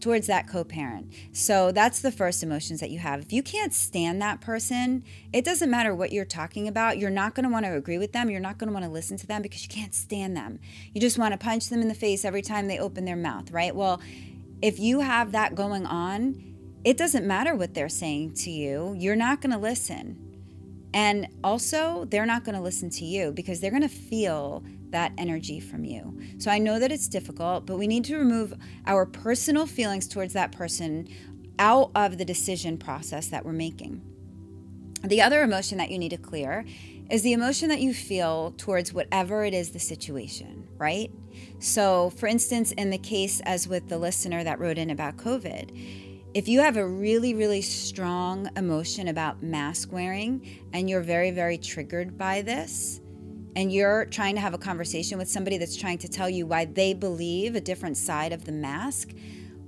towards 0.00 0.26
that 0.26 0.48
co 0.48 0.64
parent. 0.64 1.12
So 1.32 1.72
that's 1.72 2.00
the 2.00 2.10
first 2.10 2.42
emotions 2.42 2.80
that 2.80 2.90
you 2.90 2.98
have. 2.98 3.20
If 3.20 3.32
you 3.32 3.42
can't 3.42 3.72
stand 3.72 4.20
that 4.22 4.40
person, 4.40 5.04
it 5.32 5.44
doesn't 5.44 5.70
matter 5.70 5.94
what 5.94 6.12
you're 6.12 6.24
talking 6.24 6.68
about. 6.68 6.98
You're 6.98 7.10
not 7.10 7.34
going 7.34 7.44
to 7.44 7.50
want 7.50 7.66
to 7.66 7.76
agree 7.76 7.98
with 7.98 8.12
them. 8.12 8.30
You're 8.30 8.40
not 8.40 8.58
going 8.58 8.68
to 8.68 8.74
want 8.74 8.84
to 8.84 8.90
listen 8.90 9.16
to 9.18 9.26
them 9.26 9.42
because 9.42 9.62
you 9.62 9.68
can't 9.68 9.94
stand 9.94 10.36
them. 10.36 10.58
You 10.92 11.00
just 11.00 11.18
want 11.18 11.32
to 11.32 11.38
punch 11.38 11.68
them 11.68 11.80
in 11.80 11.88
the 11.88 11.94
face 11.94 12.24
every 12.24 12.42
time 12.42 12.68
they 12.68 12.78
open 12.78 13.04
their 13.04 13.16
mouth, 13.16 13.50
right? 13.50 13.74
Well, 13.74 14.00
if 14.62 14.78
you 14.78 15.00
have 15.00 15.32
that 15.32 15.54
going 15.54 15.86
on, 15.86 16.50
it 16.84 16.96
doesn't 16.96 17.26
matter 17.26 17.54
what 17.54 17.74
they're 17.74 17.88
saying 17.88 18.34
to 18.34 18.50
you, 18.50 18.94
you're 18.98 19.16
not 19.16 19.40
going 19.40 19.52
to 19.52 19.58
listen. 19.58 20.26
And 20.92 21.28
also, 21.44 22.06
they're 22.06 22.26
not 22.26 22.44
going 22.44 22.56
to 22.56 22.60
listen 22.60 22.90
to 22.90 23.04
you 23.04 23.32
because 23.32 23.60
they're 23.60 23.70
going 23.70 23.82
to 23.82 23.88
feel 23.88 24.64
that 24.90 25.12
energy 25.18 25.60
from 25.60 25.84
you. 25.84 26.18
So 26.38 26.50
I 26.50 26.58
know 26.58 26.78
that 26.78 26.92
it's 26.92 27.08
difficult, 27.08 27.66
but 27.66 27.78
we 27.78 27.86
need 27.86 28.04
to 28.06 28.16
remove 28.16 28.54
our 28.86 29.06
personal 29.06 29.66
feelings 29.66 30.08
towards 30.08 30.32
that 30.34 30.52
person 30.52 31.08
out 31.58 31.90
of 31.94 32.18
the 32.18 32.24
decision 32.24 32.78
process 32.78 33.28
that 33.28 33.44
we're 33.44 33.52
making. 33.52 34.02
The 35.04 35.22
other 35.22 35.42
emotion 35.42 35.78
that 35.78 35.90
you 35.90 35.98
need 35.98 36.10
to 36.10 36.18
clear 36.18 36.64
is 37.10 37.22
the 37.22 37.32
emotion 37.32 37.68
that 37.68 37.80
you 37.80 37.92
feel 37.92 38.54
towards 38.56 38.92
whatever 38.92 39.44
it 39.44 39.54
is 39.54 39.70
the 39.70 39.78
situation, 39.78 40.68
right? 40.78 41.10
So, 41.58 42.10
for 42.10 42.26
instance, 42.26 42.72
in 42.72 42.90
the 42.90 42.98
case 42.98 43.40
as 43.40 43.66
with 43.66 43.88
the 43.88 43.98
listener 43.98 44.44
that 44.44 44.60
wrote 44.60 44.78
in 44.78 44.90
about 44.90 45.16
COVID, 45.16 46.10
if 46.32 46.46
you 46.46 46.60
have 46.60 46.76
a 46.76 46.86
really, 46.86 47.34
really 47.34 47.62
strong 47.62 48.48
emotion 48.56 49.08
about 49.08 49.42
mask 49.42 49.90
wearing 49.90 50.62
and 50.72 50.88
you're 50.88 51.00
very, 51.00 51.32
very 51.32 51.58
triggered 51.58 52.16
by 52.16 52.42
this, 52.42 53.00
and 53.56 53.72
you're 53.72 54.04
trying 54.06 54.34
to 54.36 54.40
have 54.40 54.54
a 54.54 54.58
conversation 54.58 55.18
with 55.18 55.28
somebody 55.28 55.58
that's 55.58 55.76
trying 55.76 55.98
to 55.98 56.08
tell 56.08 56.30
you 56.30 56.46
why 56.46 56.64
they 56.64 56.94
believe 56.94 57.54
a 57.54 57.60
different 57.60 57.96
side 57.96 58.32
of 58.32 58.44
the 58.44 58.52
mask, 58.52 59.10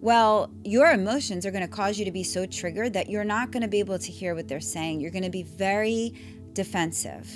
well, 0.01 0.51
your 0.65 0.91
emotions 0.91 1.47
are 1.47 1.51
going 1.51 1.67
to 1.67 1.73
cause 1.73 1.99
you 1.99 2.05
to 2.05 2.11
be 2.11 2.25
so 2.25 2.45
triggered 2.45 2.93
that 2.93 3.09
you're 3.09 3.25
not 3.25 3.53
going 3.53 3.63
to 3.63 3.69
be 3.69 3.79
able 3.79 3.99
to 3.99 4.11
hear 4.11 4.35
what 4.35 4.49
they're 4.49 4.61
saying. 4.61 5.01
You're 5.01 5.13
going 5.13 5.23
to 5.23 5.31
be 5.31 5.45
very 5.45 6.13
defensive, 6.55 7.31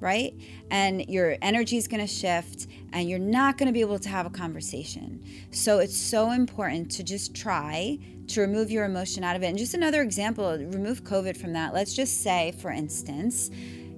right? 0.00 0.34
And 0.70 1.08
your 1.08 1.36
energy 1.42 1.76
is 1.76 1.86
going 1.86 2.00
to 2.00 2.06
shift 2.08 2.66
and 2.92 3.08
you're 3.08 3.20
not 3.20 3.56
going 3.56 3.68
to 3.68 3.72
be 3.72 3.80
able 3.80 4.00
to 4.00 4.08
have 4.08 4.26
a 4.26 4.30
conversation. 4.30 5.22
So 5.52 5.78
it's 5.78 5.96
so 5.96 6.32
important 6.32 6.90
to 6.92 7.04
just 7.04 7.36
try 7.36 7.98
to 8.28 8.40
remove 8.40 8.70
your 8.70 8.84
emotion 8.84 9.22
out 9.22 9.36
of 9.36 9.42
it. 9.42 9.46
And 9.46 9.58
just 9.58 9.74
another 9.74 10.02
example, 10.02 10.50
remove 10.58 11.04
COVID 11.04 11.36
from 11.36 11.52
that. 11.52 11.72
Let's 11.72 11.94
just 11.94 12.22
say, 12.22 12.52
for 12.60 12.70
instance, 12.70 13.50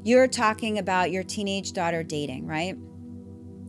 you're 0.05 0.29
talking 0.29 0.79
about 0.79 1.11
your 1.11 1.23
teenage 1.23 1.73
daughter 1.73 2.03
dating, 2.03 2.47
right? 2.47 2.77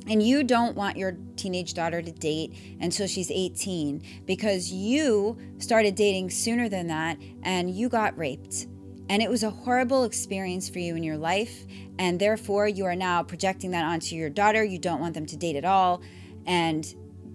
And 0.07 0.21
you 0.21 0.43
don't 0.43 0.75
want 0.75 0.97
your 0.97 1.17
teenage 1.35 1.73
daughter 1.73 2.01
to 2.01 2.11
date 2.11 2.53
until 2.79 3.07
she's 3.07 3.31
18 3.31 4.03
because 4.25 4.71
you 4.71 5.37
started 5.57 5.95
dating 5.95 6.29
sooner 6.29 6.69
than 6.69 6.87
that 6.87 7.17
and 7.41 7.71
you 7.71 7.89
got 7.89 8.15
raped. 8.17 8.67
And 9.09 9.21
it 9.21 9.29
was 9.29 9.43
a 9.43 9.49
horrible 9.49 10.03
experience 10.03 10.69
for 10.69 10.79
you 10.79 10.95
in 10.95 11.03
your 11.03 11.17
life. 11.17 11.65
And 11.97 12.19
therefore, 12.19 12.67
you 12.67 12.85
are 12.85 12.95
now 12.95 13.23
projecting 13.23 13.71
that 13.71 13.85
onto 13.85 14.15
your 14.15 14.29
daughter. 14.29 14.63
You 14.63 14.77
don't 14.77 14.99
want 14.99 15.13
them 15.13 15.25
to 15.27 15.37
date 15.37 15.55
at 15.55 15.65
all. 15.65 16.01
And 16.45 16.93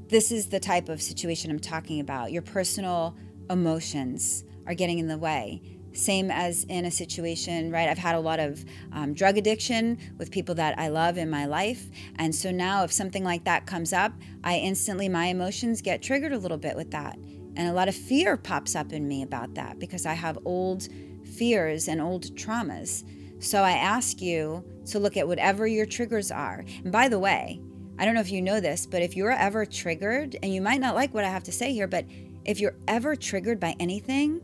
this 0.08 0.30
is 0.30 0.48
the 0.48 0.60
type 0.60 0.88
of 0.88 1.00
situation 1.00 1.50
I'm 1.50 1.60
talking 1.60 2.00
about. 2.00 2.32
Your 2.32 2.42
personal 2.42 3.16
emotions 3.48 4.44
are 4.66 4.74
getting 4.74 4.98
in 4.98 5.08
the 5.08 5.18
way 5.18 5.62
same 5.92 6.30
as 6.30 6.64
in 6.64 6.84
a 6.84 6.90
situation, 6.90 7.70
right? 7.70 7.88
I've 7.88 7.98
had 7.98 8.14
a 8.14 8.20
lot 8.20 8.40
of 8.40 8.64
um, 8.92 9.14
drug 9.14 9.36
addiction 9.38 9.98
with 10.18 10.30
people 10.30 10.54
that 10.56 10.78
I 10.78 10.88
love 10.88 11.18
in 11.18 11.28
my 11.28 11.46
life. 11.46 11.86
And 12.16 12.34
so 12.34 12.50
now, 12.50 12.84
if 12.84 12.92
something 12.92 13.24
like 13.24 13.44
that 13.44 13.66
comes 13.66 13.92
up, 13.92 14.12
I 14.44 14.56
instantly, 14.56 15.08
my 15.08 15.26
emotions 15.26 15.82
get 15.82 16.02
triggered 16.02 16.32
a 16.32 16.38
little 16.38 16.58
bit 16.58 16.76
with 16.76 16.90
that. 16.92 17.18
And 17.56 17.68
a 17.68 17.72
lot 17.72 17.88
of 17.88 17.94
fear 17.94 18.36
pops 18.36 18.76
up 18.76 18.92
in 18.92 19.06
me 19.08 19.22
about 19.22 19.54
that 19.54 19.78
because 19.78 20.06
I 20.06 20.14
have 20.14 20.38
old 20.44 20.88
fears 21.24 21.88
and 21.88 22.00
old 22.00 22.24
traumas. 22.36 23.04
So 23.42 23.62
I 23.62 23.72
ask 23.72 24.20
you 24.20 24.64
to 24.86 24.98
look 24.98 25.16
at 25.16 25.26
whatever 25.26 25.66
your 25.66 25.86
triggers 25.86 26.30
are. 26.30 26.64
And 26.84 26.92
by 26.92 27.08
the 27.08 27.18
way, 27.18 27.60
I 27.98 28.04
don't 28.04 28.14
know 28.14 28.20
if 28.20 28.30
you 28.30 28.40
know 28.40 28.60
this, 28.60 28.86
but 28.86 29.02
if 29.02 29.16
you're 29.16 29.30
ever 29.30 29.66
triggered, 29.66 30.36
and 30.42 30.54
you 30.54 30.62
might 30.62 30.80
not 30.80 30.94
like 30.94 31.12
what 31.12 31.24
I 31.24 31.28
have 31.28 31.44
to 31.44 31.52
say 31.52 31.72
here, 31.72 31.86
but 31.86 32.06
if 32.44 32.60
you're 32.60 32.76
ever 32.88 33.14
triggered 33.14 33.60
by 33.60 33.74
anything, 33.78 34.40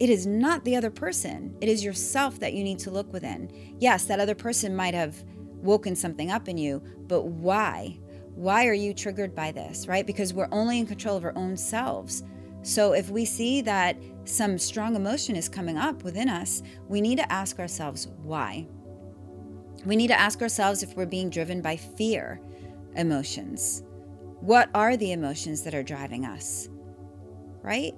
it 0.00 0.08
is 0.08 0.26
not 0.26 0.64
the 0.64 0.74
other 0.76 0.90
person. 0.90 1.54
It 1.60 1.68
is 1.68 1.84
yourself 1.84 2.40
that 2.40 2.54
you 2.54 2.64
need 2.64 2.78
to 2.80 2.90
look 2.90 3.12
within. 3.12 3.50
Yes, 3.78 4.06
that 4.06 4.18
other 4.18 4.34
person 4.34 4.74
might 4.74 4.94
have 4.94 5.22
woken 5.62 5.94
something 5.94 6.30
up 6.30 6.48
in 6.48 6.56
you, 6.56 6.82
but 7.06 7.26
why? 7.26 7.98
Why 8.34 8.66
are 8.66 8.74
you 8.74 8.94
triggered 8.94 9.34
by 9.34 9.52
this, 9.52 9.86
right? 9.86 10.06
Because 10.06 10.32
we're 10.32 10.48
only 10.52 10.78
in 10.78 10.86
control 10.86 11.18
of 11.18 11.24
our 11.24 11.36
own 11.36 11.54
selves. 11.54 12.22
So 12.62 12.94
if 12.94 13.10
we 13.10 13.26
see 13.26 13.60
that 13.60 13.98
some 14.24 14.58
strong 14.58 14.96
emotion 14.96 15.36
is 15.36 15.50
coming 15.50 15.76
up 15.76 16.02
within 16.02 16.30
us, 16.30 16.62
we 16.88 17.02
need 17.02 17.18
to 17.18 17.30
ask 17.30 17.58
ourselves 17.58 18.08
why. 18.22 18.66
We 19.84 19.96
need 19.96 20.08
to 20.08 20.18
ask 20.18 20.40
ourselves 20.40 20.82
if 20.82 20.96
we're 20.96 21.04
being 21.04 21.28
driven 21.28 21.60
by 21.60 21.76
fear 21.76 22.40
emotions. 22.96 23.82
What 24.40 24.70
are 24.74 24.96
the 24.96 25.12
emotions 25.12 25.62
that 25.64 25.74
are 25.74 25.82
driving 25.82 26.24
us? 26.24 26.70
Right? 27.62 27.94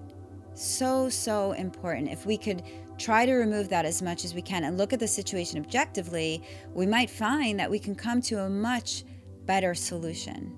So, 0.54 1.08
so 1.08 1.52
important. 1.52 2.10
If 2.10 2.26
we 2.26 2.36
could 2.36 2.62
try 2.98 3.26
to 3.26 3.32
remove 3.32 3.68
that 3.70 3.84
as 3.84 4.02
much 4.02 4.24
as 4.24 4.34
we 4.34 4.42
can 4.42 4.64
and 4.64 4.78
look 4.78 4.92
at 4.92 5.00
the 5.00 5.08
situation 5.08 5.58
objectively, 5.58 6.42
we 6.74 6.86
might 6.86 7.10
find 7.10 7.58
that 7.58 7.70
we 7.70 7.78
can 7.78 7.94
come 7.94 8.20
to 8.22 8.40
a 8.40 8.48
much 8.48 9.04
better 9.46 9.74
solution. 9.74 10.54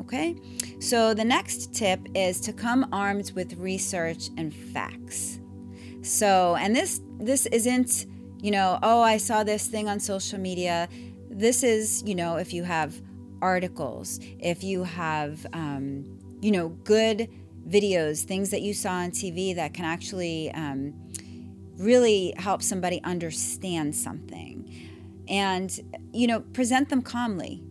Okay? 0.00 0.36
So, 0.80 1.14
the 1.14 1.24
next 1.24 1.74
tip 1.74 2.00
is 2.14 2.40
to 2.40 2.52
come 2.52 2.88
armed 2.92 3.32
with 3.32 3.54
research 3.54 4.30
and 4.36 4.52
facts. 4.52 5.40
So, 6.02 6.56
and 6.56 6.74
this 6.74 7.00
this 7.18 7.46
isn't, 7.46 8.06
you 8.42 8.50
know, 8.50 8.78
oh, 8.82 9.00
I 9.00 9.16
saw 9.16 9.44
this 9.44 9.66
thing 9.66 9.88
on 9.88 10.00
social 10.00 10.38
media. 10.38 10.88
This 11.30 11.62
is, 11.62 12.02
you 12.04 12.14
know, 12.14 12.36
if 12.36 12.52
you 12.52 12.62
have 12.64 13.00
articles, 13.40 14.20
if 14.38 14.62
you 14.62 14.84
have, 14.84 15.46
um, 15.52 16.18
you 16.40 16.50
know, 16.50 16.68
good 16.68 17.28
videos, 17.68 18.22
things 18.22 18.50
that 18.50 18.62
you 18.62 18.74
saw 18.74 18.92
on 18.92 19.10
TV 19.10 19.54
that 19.54 19.74
can 19.74 19.84
actually 19.84 20.50
um, 20.52 20.94
really 21.78 22.34
help 22.36 22.62
somebody 22.62 23.02
understand 23.04 23.94
something. 23.94 24.70
and 25.28 25.80
you 26.12 26.26
know 26.26 26.40
present 26.40 26.88
them 26.90 27.02
calmly. 27.02 27.62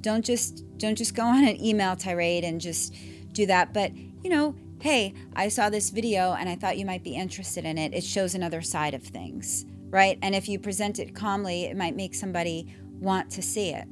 Don't 0.00 0.24
just 0.24 0.64
don't 0.78 0.96
just 0.96 1.14
go 1.14 1.22
on 1.36 1.46
an 1.46 1.62
email 1.64 1.96
tirade 1.96 2.44
and 2.44 2.60
just 2.60 2.94
do 3.32 3.46
that. 3.46 3.72
But 3.72 3.92
you 4.22 4.30
know 4.30 4.54
hey 4.80 5.12
i 5.34 5.48
saw 5.48 5.68
this 5.68 5.90
video 5.90 6.34
and 6.34 6.48
i 6.48 6.54
thought 6.54 6.78
you 6.78 6.86
might 6.86 7.02
be 7.02 7.14
interested 7.16 7.64
in 7.64 7.78
it. 7.78 7.92
It 7.94 8.04
shows 8.04 8.34
another 8.34 8.62
side 8.62 8.94
of 8.94 9.02
things 9.02 9.64
right? 9.90 10.18
And 10.20 10.34
if 10.34 10.48
you 10.48 10.58
present 10.58 10.98
it 10.98 11.14
calmly 11.14 11.64
it 11.64 11.76
might 11.76 11.96
make 11.96 12.14
somebody 12.14 12.72
want 13.00 13.30
to 13.30 13.42
see 13.42 13.70
it. 13.70 13.88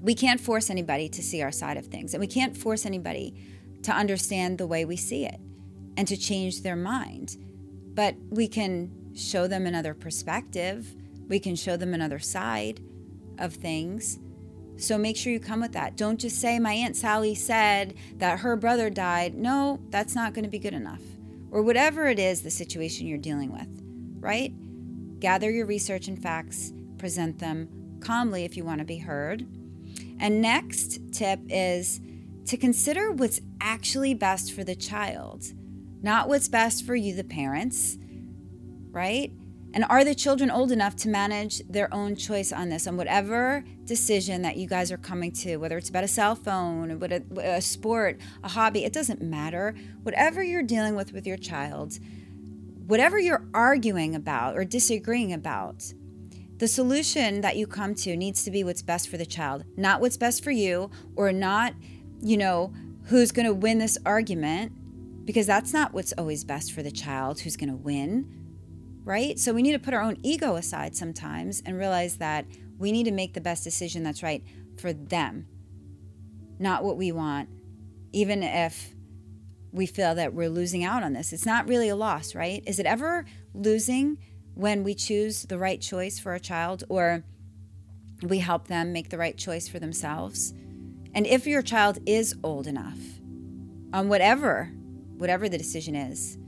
We 0.00 0.14
can't 0.14 0.40
force 0.40 0.68
anybody 0.70 1.08
to 1.10 1.22
see 1.22 1.42
our 1.42 1.52
side 1.52 1.76
of 1.76 1.86
things 1.86 2.12
and 2.12 2.20
we 2.20 2.26
can't 2.26 2.56
force 2.56 2.84
anybody 2.84 3.34
to 3.82 3.92
understand 3.92 4.58
the 4.58 4.66
way 4.66 4.84
we 4.84 4.96
see 4.96 5.24
it 5.24 5.40
and 5.96 6.06
to 6.08 6.16
change 6.16 6.62
their 6.62 6.76
mind 6.76 7.36
but 7.94 8.14
we 8.30 8.46
can 8.46 8.90
show 9.14 9.46
them 9.46 9.66
another 9.66 9.94
perspective 9.94 10.94
we 11.30 11.38
can 11.38 11.54
show 11.54 11.76
them 11.76 11.94
another 11.94 12.18
side 12.18 12.80
of 13.38 13.54
things. 13.54 14.18
So 14.76 14.98
make 14.98 15.16
sure 15.16 15.32
you 15.32 15.40
come 15.40 15.60
with 15.60 15.72
that. 15.72 15.96
Don't 15.96 16.18
just 16.18 16.40
say, 16.40 16.58
My 16.58 16.72
Aunt 16.72 16.96
Sally 16.96 17.34
said 17.34 17.94
that 18.16 18.40
her 18.40 18.56
brother 18.56 18.90
died. 18.90 19.34
No, 19.34 19.78
that's 19.90 20.14
not 20.14 20.34
going 20.34 20.44
to 20.44 20.50
be 20.50 20.58
good 20.58 20.74
enough. 20.74 21.02
Or 21.52 21.62
whatever 21.62 22.08
it 22.08 22.18
is 22.18 22.42
the 22.42 22.50
situation 22.50 23.06
you're 23.06 23.18
dealing 23.18 23.52
with, 23.52 23.68
right? 24.18 24.52
Gather 25.20 25.50
your 25.50 25.66
research 25.66 26.08
and 26.08 26.20
facts, 26.20 26.72
present 26.98 27.38
them 27.38 27.68
calmly 28.00 28.44
if 28.44 28.56
you 28.56 28.64
want 28.64 28.80
to 28.80 28.84
be 28.84 28.98
heard. 28.98 29.46
And 30.18 30.42
next 30.42 30.98
tip 31.12 31.40
is 31.48 32.00
to 32.46 32.56
consider 32.56 33.12
what's 33.12 33.40
actually 33.60 34.14
best 34.14 34.52
for 34.52 34.64
the 34.64 34.74
child, 34.74 35.44
not 36.02 36.28
what's 36.28 36.48
best 36.48 36.84
for 36.84 36.94
you, 36.94 37.14
the 37.14 37.24
parents, 37.24 37.98
right? 38.90 39.32
And 39.72 39.84
are 39.88 40.02
the 40.02 40.16
children 40.16 40.50
old 40.50 40.72
enough 40.72 40.96
to 40.96 41.08
manage 41.08 41.60
their 41.68 41.92
own 41.94 42.16
choice 42.16 42.52
on 42.52 42.70
this, 42.70 42.88
on 42.88 42.96
whatever 42.96 43.64
decision 43.84 44.42
that 44.42 44.56
you 44.56 44.66
guys 44.66 44.90
are 44.90 44.98
coming 44.98 45.30
to, 45.32 45.58
whether 45.58 45.78
it's 45.78 45.88
about 45.88 46.02
a 46.02 46.08
cell 46.08 46.34
phone, 46.34 46.90
a, 46.90 47.56
a 47.56 47.60
sport, 47.60 48.18
a 48.42 48.48
hobby, 48.48 48.84
it 48.84 48.92
doesn't 48.92 49.22
matter. 49.22 49.76
Whatever 50.02 50.42
you're 50.42 50.64
dealing 50.64 50.96
with 50.96 51.12
with 51.12 51.24
your 51.24 51.36
child, 51.36 51.98
whatever 52.86 53.18
you're 53.20 53.46
arguing 53.54 54.16
about 54.16 54.56
or 54.56 54.64
disagreeing 54.64 55.32
about, 55.32 55.92
the 56.56 56.66
solution 56.68 57.40
that 57.40 57.56
you 57.56 57.66
come 57.66 57.94
to 57.94 58.16
needs 58.16 58.42
to 58.44 58.50
be 58.50 58.64
what's 58.64 58.82
best 58.82 59.08
for 59.08 59.16
the 59.16 59.24
child, 59.24 59.64
not 59.76 60.00
what's 60.00 60.16
best 60.16 60.42
for 60.42 60.50
you 60.50 60.90
or 61.14 61.32
not, 61.32 61.74
you 62.20 62.36
know, 62.36 62.72
who's 63.04 63.32
going 63.32 63.46
to 63.46 63.54
win 63.54 63.78
this 63.78 63.98
argument, 64.04 64.72
because 65.24 65.46
that's 65.46 65.72
not 65.72 65.92
what's 65.92 66.12
always 66.18 66.44
best 66.44 66.72
for 66.72 66.82
the 66.82 66.90
child 66.90 67.40
who's 67.40 67.56
going 67.56 67.70
to 67.70 67.76
win 67.76 68.40
right? 69.04 69.38
So 69.38 69.52
we 69.52 69.62
need 69.62 69.72
to 69.72 69.78
put 69.78 69.94
our 69.94 70.02
own 70.02 70.18
ego 70.22 70.56
aside 70.56 70.94
sometimes 70.94 71.62
and 71.64 71.78
realize 71.78 72.18
that 72.18 72.46
we 72.78 72.92
need 72.92 73.04
to 73.04 73.10
make 73.10 73.34
the 73.34 73.40
best 73.40 73.64
decision 73.64 74.02
that's 74.02 74.22
right 74.22 74.44
for 74.78 74.92
them, 74.92 75.46
not 76.58 76.84
what 76.84 76.96
we 76.96 77.12
want, 77.12 77.48
even 78.12 78.42
if 78.42 78.94
we 79.72 79.86
feel 79.86 80.14
that 80.14 80.34
we're 80.34 80.48
losing 80.48 80.84
out 80.84 81.02
on 81.02 81.12
this. 81.12 81.32
It's 81.32 81.46
not 81.46 81.68
really 81.68 81.88
a 81.88 81.96
loss, 81.96 82.34
right? 82.34 82.62
Is 82.66 82.78
it 82.78 82.86
ever 82.86 83.24
losing 83.54 84.18
when 84.54 84.82
we 84.82 84.94
choose 84.94 85.42
the 85.44 85.58
right 85.58 85.80
choice 85.80 86.18
for 86.18 86.34
a 86.34 86.40
child 86.40 86.84
or 86.88 87.24
we 88.22 88.38
help 88.38 88.68
them 88.68 88.92
make 88.92 89.10
the 89.10 89.18
right 89.18 89.36
choice 89.36 89.68
for 89.68 89.78
themselves? 89.78 90.52
And 91.14 91.26
if 91.26 91.46
your 91.46 91.62
child 91.62 91.98
is 92.06 92.34
old 92.42 92.66
enough 92.66 92.98
on 93.92 94.08
whatever 94.08 94.72
whatever 95.16 95.50
the 95.50 95.58
decision 95.58 95.94
is, 95.94 96.38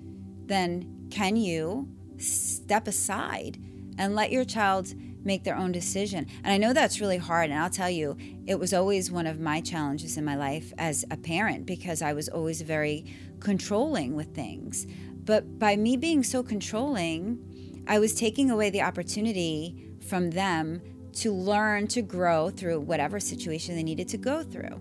then 0.46 1.06
can 1.10 1.36
you 1.36 1.86
step 2.16 2.88
aside 2.88 3.58
and 3.98 4.14
let 4.14 4.32
your 4.32 4.44
child 4.44 4.94
make 5.24 5.44
their 5.44 5.56
own 5.56 5.72
decision. 5.72 6.26
And 6.42 6.52
I 6.52 6.56
know 6.56 6.72
that's 6.72 7.00
really 7.00 7.18
hard. 7.18 7.50
And 7.50 7.58
I'll 7.58 7.70
tell 7.70 7.90
you, 7.90 8.16
it 8.46 8.58
was 8.58 8.72
always 8.72 9.10
one 9.10 9.26
of 9.26 9.38
my 9.38 9.60
challenges 9.60 10.16
in 10.16 10.24
my 10.24 10.36
life 10.36 10.72
as 10.78 11.04
a 11.10 11.16
parent 11.16 11.66
because 11.66 12.02
I 12.02 12.12
was 12.12 12.28
always 12.28 12.62
very 12.62 13.04
controlling 13.40 14.14
with 14.14 14.34
things. 14.34 14.86
But 15.24 15.58
by 15.58 15.76
me 15.76 15.96
being 15.96 16.24
so 16.24 16.42
controlling, 16.42 17.84
I 17.86 17.98
was 17.98 18.14
taking 18.14 18.50
away 18.50 18.70
the 18.70 18.82
opportunity 18.82 19.92
from 20.08 20.30
them 20.30 20.80
to 21.14 21.32
learn 21.32 21.86
to 21.88 22.02
grow 22.02 22.50
through 22.50 22.80
whatever 22.80 23.20
situation 23.20 23.74
they 23.74 23.82
needed 23.82 24.08
to 24.08 24.18
go 24.18 24.42
through 24.42 24.80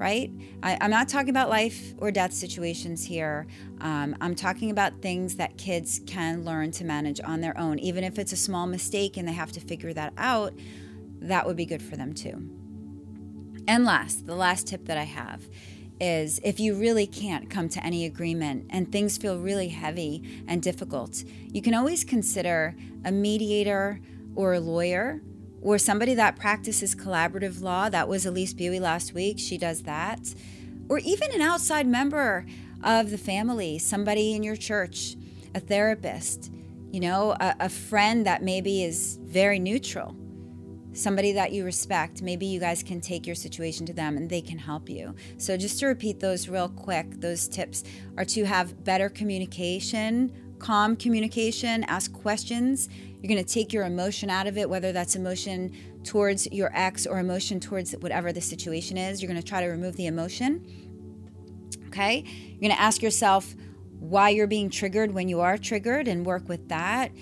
right? 0.00 0.32
I, 0.62 0.78
am 0.80 0.90
not 0.90 1.10
talking 1.10 1.28
about 1.28 1.50
life 1.50 1.92
or 1.98 2.10
death 2.10 2.32
situations 2.32 3.04
here. 3.04 3.46
Um, 3.82 4.16
I'm 4.22 4.34
talking 4.34 4.70
about 4.70 5.02
things 5.02 5.36
that 5.36 5.58
kids 5.58 6.00
can 6.06 6.42
learn 6.42 6.70
to 6.72 6.84
manage 6.84 7.20
on 7.20 7.42
their 7.42 7.56
own. 7.58 7.78
Even 7.78 8.02
if 8.02 8.18
it's 8.18 8.32
a 8.32 8.36
small 8.36 8.66
mistake 8.66 9.18
and 9.18 9.28
they 9.28 9.34
have 9.34 9.52
to 9.52 9.60
figure 9.60 9.92
that 9.92 10.14
out, 10.16 10.54
that 11.20 11.46
would 11.46 11.56
be 11.56 11.66
good 11.66 11.82
for 11.82 11.96
them 11.96 12.14
too. 12.14 12.50
And 13.68 13.84
last, 13.84 14.26
the 14.26 14.34
last 14.34 14.66
tip 14.66 14.86
that 14.86 14.96
I 14.96 15.04
have 15.04 15.46
is 16.00 16.40
if 16.42 16.58
you 16.58 16.76
really 16.76 17.06
can't 17.06 17.50
come 17.50 17.68
to 17.68 17.84
any 17.84 18.06
agreement 18.06 18.68
and 18.70 18.90
things 18.90 19.18
feel 19.18 19.38
really 19.38 19.68
heavy 19.68 20.44
and 20.48 20.62
difficult, 20.62 21.22
you 21.52 21.60
can 21.60 21.74
always 21.74 22.04
consider 22.04 22.74
a 23.04 23.12
mediator 23.12 24.00
or 24.34 24.54
a 24.54 24.60
lawyer 24.60 25.20
or 25.62 25.78
somebody 25.78 26.14
that 26.14 26.36
practices 26.36 26.94
collaborative 26.94 27.60
law. 27.60 27.88
That 27.88 28.08
was 28.08 28.26
Elise 28.26 28.54
Buie 28.54 28.80
last 28.80 29.14
week. 29.14 29.38
She 29.38 29.58
does 29.58 29.82
that. 29.82 30.34
Or 30.88 30.98
even 30.98 31.32
an 31.32 31.40
outside 31.40 31.86
member 31.86 32.46
of 32.82 33.10
the 33.10 33.18
family, 33.18 33.78
somebody 33.78 34.34
in 34.34 34.42
your 34.42 34.56
church, 34.56 35.16
a 35.54 35.60
therapist, 35.60 36.50
you 36.90 37.00
know, 37.00 37.32
a, 37.32 37.54
a 37.60 37.68
friend 37.68 38.26
that 38.26 38.42
maybe 38.42 38.82
is 38.82 39.18
very 39.22 39.58
neutral, 39.58 40.16
somebody 40.92 41.32
that 41.32 41.52
you 41.52 41.64
respect. 41.64 42.22
Maybe 42.22 42.46
you 42.46 42.58
guys 42.58 42.82
can 42.82 43.00
take 43.00 43.26
your 43.26 43.36
situation 43.36 43.86
to 43.86 43.92
them 43.92 44.16
and 44.16 44.28
they 44.28 44.40
can 44.40 44.58
help 44.58 44.88
you. 44.88 45.14
So, 45.36 45.56
just 45.56 45.78
to 45.80 45.86
repeat 45.86 46.20
those 46.20 46.48
real 46.48 46.68
quick, 46.68 47.20
those 47.20 47.46
tips 47.46 47.84
are 48.16 48.24
to 48.26 48.44
have 48.44 48.82
better 48.82 49.08
communication, 49.08 50.32
calm 50.60 50.94
communication, 50.94 51.84
ask 51.84 52.12
questions 52.12 52.88
you're 53.22 53.28
going 53.28 53.44
to 53.44 53.54
take 53.54 53.72
your 53.72 53.84
emotion 53.84 54.30
out 54.30 54.46
of 54.46 54.56
it, 54.56 54.68
whether 54.68 54.92
that's 54.92 55.14
emotion 55.14 55.72
towards 56.04 56.50
your 56.50 56.70
ex 56.74 57.06
or 57.06 57.18
emotion 57.18 57.60
towards 57.60 57.92
whatever 57.92 58.32
the 58.32 58.40
situation 58.40 58.96
is. 58.96 59.20
You're 59.20 59.30
going 59.30 59.40
to 59.40 59.46
try 59.46 59.60
to 59.60 59.66
remove 59.66 59.96
the 59.96 60.06
emotion. 60.06 60.64
Okay? 61.88 62.24
You're 62.24 62.60
going 62.60 62.72
to 62.72 62.80
ask 62.80 63.02
yourself 63.02 63.54
why 63.98 64.30
you're 64.30 64.46
being 64.46 64.70
triggered 64.70 65.12
when 65.12 65.28
you 65.28 65.40
are 65.40 65.58
triggered 65.58 66.08
and 66.08 66.24
work 66.24 66.48
with 66.48 66.68
that. 66.68 67.12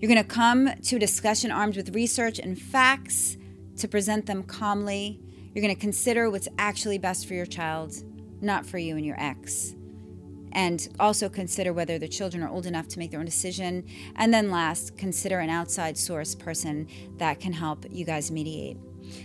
You're 0.00 0.12
going 0.12 0.22
to 0.22 0.28
come 0.28 0.70
to 0.74 0.96
a 0.96 0.98
discussion 0.98 1.52
armed 1.52 1.76
with 1.76 1.94
research 1.94 2.40
and 2.40 2.60
facts 2.60 3.36
to 3.76 3.86
present 3.86 4.26
them 4.26 4.42
calmly. 4.42 5.20
You're 5.54 5.62
going 5.62 5.74
to 5.74 5.80
consider 5.80 6.30
what's 6.30 6.48
actually 6.58 6.98
best 6.98 7.28
for 7.28 7.34
your 7.34 7.46
child, 7.46 7.94
not 8.40 8.66
for 8.66 8.78
you 8.78 8.96
and 8.96 9.06
your 9.06 9.20
ex 9.20 9.76
and 10.54 10.88
also 10.98 11.28
consider 11.28 11.72
whether 11.72 11.98
the 11.98 12.08
children 12.08 12.42
are 12.42 12.48
old 12.48 12.66
enough 12.66 12.88
to 12.88 12.98
make 12.98 13.10
their 13.10 13.20
own 13.20 13.26
decision. 13.26 13.84
And 14.16 14.32
then 14.32 14.50
last, 14.50 14.96
consider 14.96 15.40
an 15.40 15.50
outside 15.50 15.98
source 15.98 16.34
person 16.34 16.88
that 17.18 17.40
can 17.40 17.52
help 17.52 17.84
you 17.90 18.04
guys 18.04 18.30
mediate. 18.30 18.76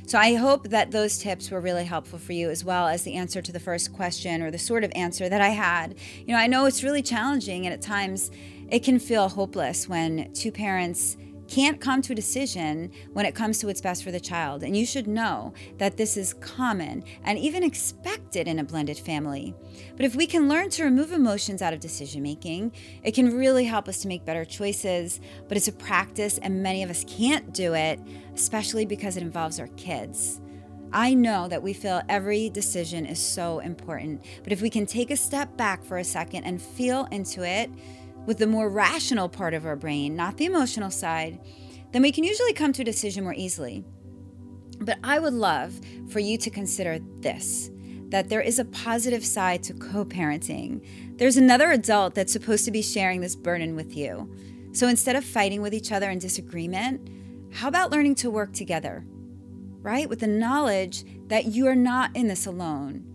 So 0.08 0.18
I 0.18 0.36
hope 0.36 0.70
that 0.70 0.92
those 0.92 1.18
tips 1.18 1.52
were 1.52 1.62
really 1.62 1.86
helpful 1.86 2.20
for 2.20 2.34
you 2.34 2.50
as 2.50 2.64
well 2.64 2.88
as 2.88 3.04
the 3.04 3.16
answer 3.16 3.42
to 3.42 3.52
the 3.52 3.60
first 3.60 3.94
question 3.94 4.42
or 4.42 4.52
the 4.52 4.60
sort 4.60 4.84
of 4.84 4.92
answer 4.96 5.30
that 5.30 5.42
I 5.42 5.50
had. 5.50 5.96
You 6.18 6.34
know, 6.34 6.40
I 6.40 6.48
know 6.48 6.66
it's 6.66 6.84
really 6.84 7.02
challenging 7.02 7.66
and 7.66 7.74
at 7.74 7.82
times 7.82 8.32
it 8.70 8.84
can 8.84 9.00
feel 9.00 9.30
hopeless 9.30 9.88
when 9.88 10.32
two 10.34 10.52
parents 10.52 11.18
can't 11.50 11.82
come 11.82 12.02
to 12.04 12.14
a 12.14 12.16
decision 12.16 12.92
when 13.14 13.26
it 13.26 13.36
comes 13.36 13.58
to 13.60 13.68
what's 13.68 13.82
best 13.82 14.04
for 14.04 14.12
the 14.12 14.20
child. 14.20 14.64
And 14.64 14.78
you 14.78 14.86
should 14.86 15.08
know 15.08 15.54
that 15.78 15.98
this 15.98 16.16
is 16.16 16.34
common 16.36 17.04
and 17.24 17.40
even 17.40 17.64
expected 17.64 18.48
in 18.48 18.60
a 18.60 18.64
blended 18.64 18.98
family. 18.98 19.56
But 19.96 20.06
if 20.06 20.16
we 20.16 20.28
can 20.28 20.48
learn 20.48 20.70
to 20.72 20.84
remove 20.84 21.12
emotions 21.12 21.62
out 21.62 21.74
of 21.74 21.80
decision 21.80 22.22
making, 22.22 22.74
it 23.04 23.14
can 23.14 23.36
really 23.36 23.66
help 23.66 23.88
us 23.88 24.02
to 24.02 24.08
make 24.08 24.26
better 24.26 24.46
choices. 24.46 25.20
But 25.48 25.58
it's 25.58 25.68
a 25.68 25.74
practice, 25.74 26.38
and 26.38 26.62
many 26.62 26.84
of 26.84 26.90
us 26.90 27.04
can't 27.08 27.54
do 27.54 27.74
it, 27.74 28.00
especially 28.36 28.86
because 28.86 29.18
it 29.18 29.24
involves 29.24 29.60
our 29.60 29.68
kids. 29.70 30.42
I 30.92 31.14
know 31.14 31.48
that 31.48 31.62
we 31.62 31.74
feel 31.74 32.02
every 32.10 32.50
decision 32.50 33.06
is 33.06 33.20
so 33.20 33.60
important, 33.60 34.26
but 34.44 34.52
if 34.52 34.62
we 34.62 34.72
can 34.72 34.88
take 34.88 35.12
a 35.12 35.18
step 35.18 35.56
back 35.56 35.84
for 35.84 36.00
a 36.00 36.04
second 36.04 36.46
and 36.46 36.60
feel 36.60 37.08
into 37.12 37.44
it, 37.44 37.70
with 38.30 38.38
the 38.38 38.46
more 38.46 38.70
rational 38.70 39.28
part 39.28 39.56
of 39.56 39.66
our 39.66 39.76
brain, 39.76 40.16
not 40.16 40.38
the 40.38 40.46
emotional 40.46 40.92
side, 40.92 41.40
then 41.92 42.04
we 42.04 42.12
can 42.12 42.24
usually 42.24 42.54
come 42.54 42.72
to 42.72 42.84
a 42.84 42.86
decision 42.86 43.24
more 43.24 43.34
easily. 43.34 43.84
But 44.82 45.00
I 45.04 45.18
would 45.18 45.34
love 45.34 45.82
for 46.10 46.20
you 46.20 46.38
to 46.38 46.52
consider 46.52 47.00
this 47.22 47.72
that 48.10 48.30
there 48.30 48.42
is 48.42 48.60
a 48.60 48.66
positive 48.66 49.26
side 49.26 49.64
to 49.64 49.74
co 49.74 50.06
parenting. 50.06 50.86
There's 51.18 51.38
another 51.38 51.72
adult 51.72 52.14
that's 52.14 52.32
supposed 52.32 52.66
to 52.66 52.72
be 52.72 52.84
sharing 52.84 53.20
this 53.20 53.36
burden 53.36 53.76
with 53.76 53.98
you. 53.98 54.32
So 54.74 54.88
instead 54.88 55.16
of 55.16 55.26
fighting 55.26 55.64
with 55.64 55.74
each 55.74 55.92
other 55.92 56.12
in 56.12 56.20
disagreement, 56.20 57.10
how 57.52 57.68
about 57.68 57.90
learning 57.90 58.14
to 58.16 58.30
work 58.30 58.54
together, 58.54 59.04
right? 59.82 60.08
With 60.08 60.20
the 60.20 60.28
knowledge 60.28 61.04
that 61.30 61.46
you 61.46 61.66
are 61.66 61.76
not 61.76 62.16
in 62.16 62.28
this 62.28 62.46
alone. 62.46 63.06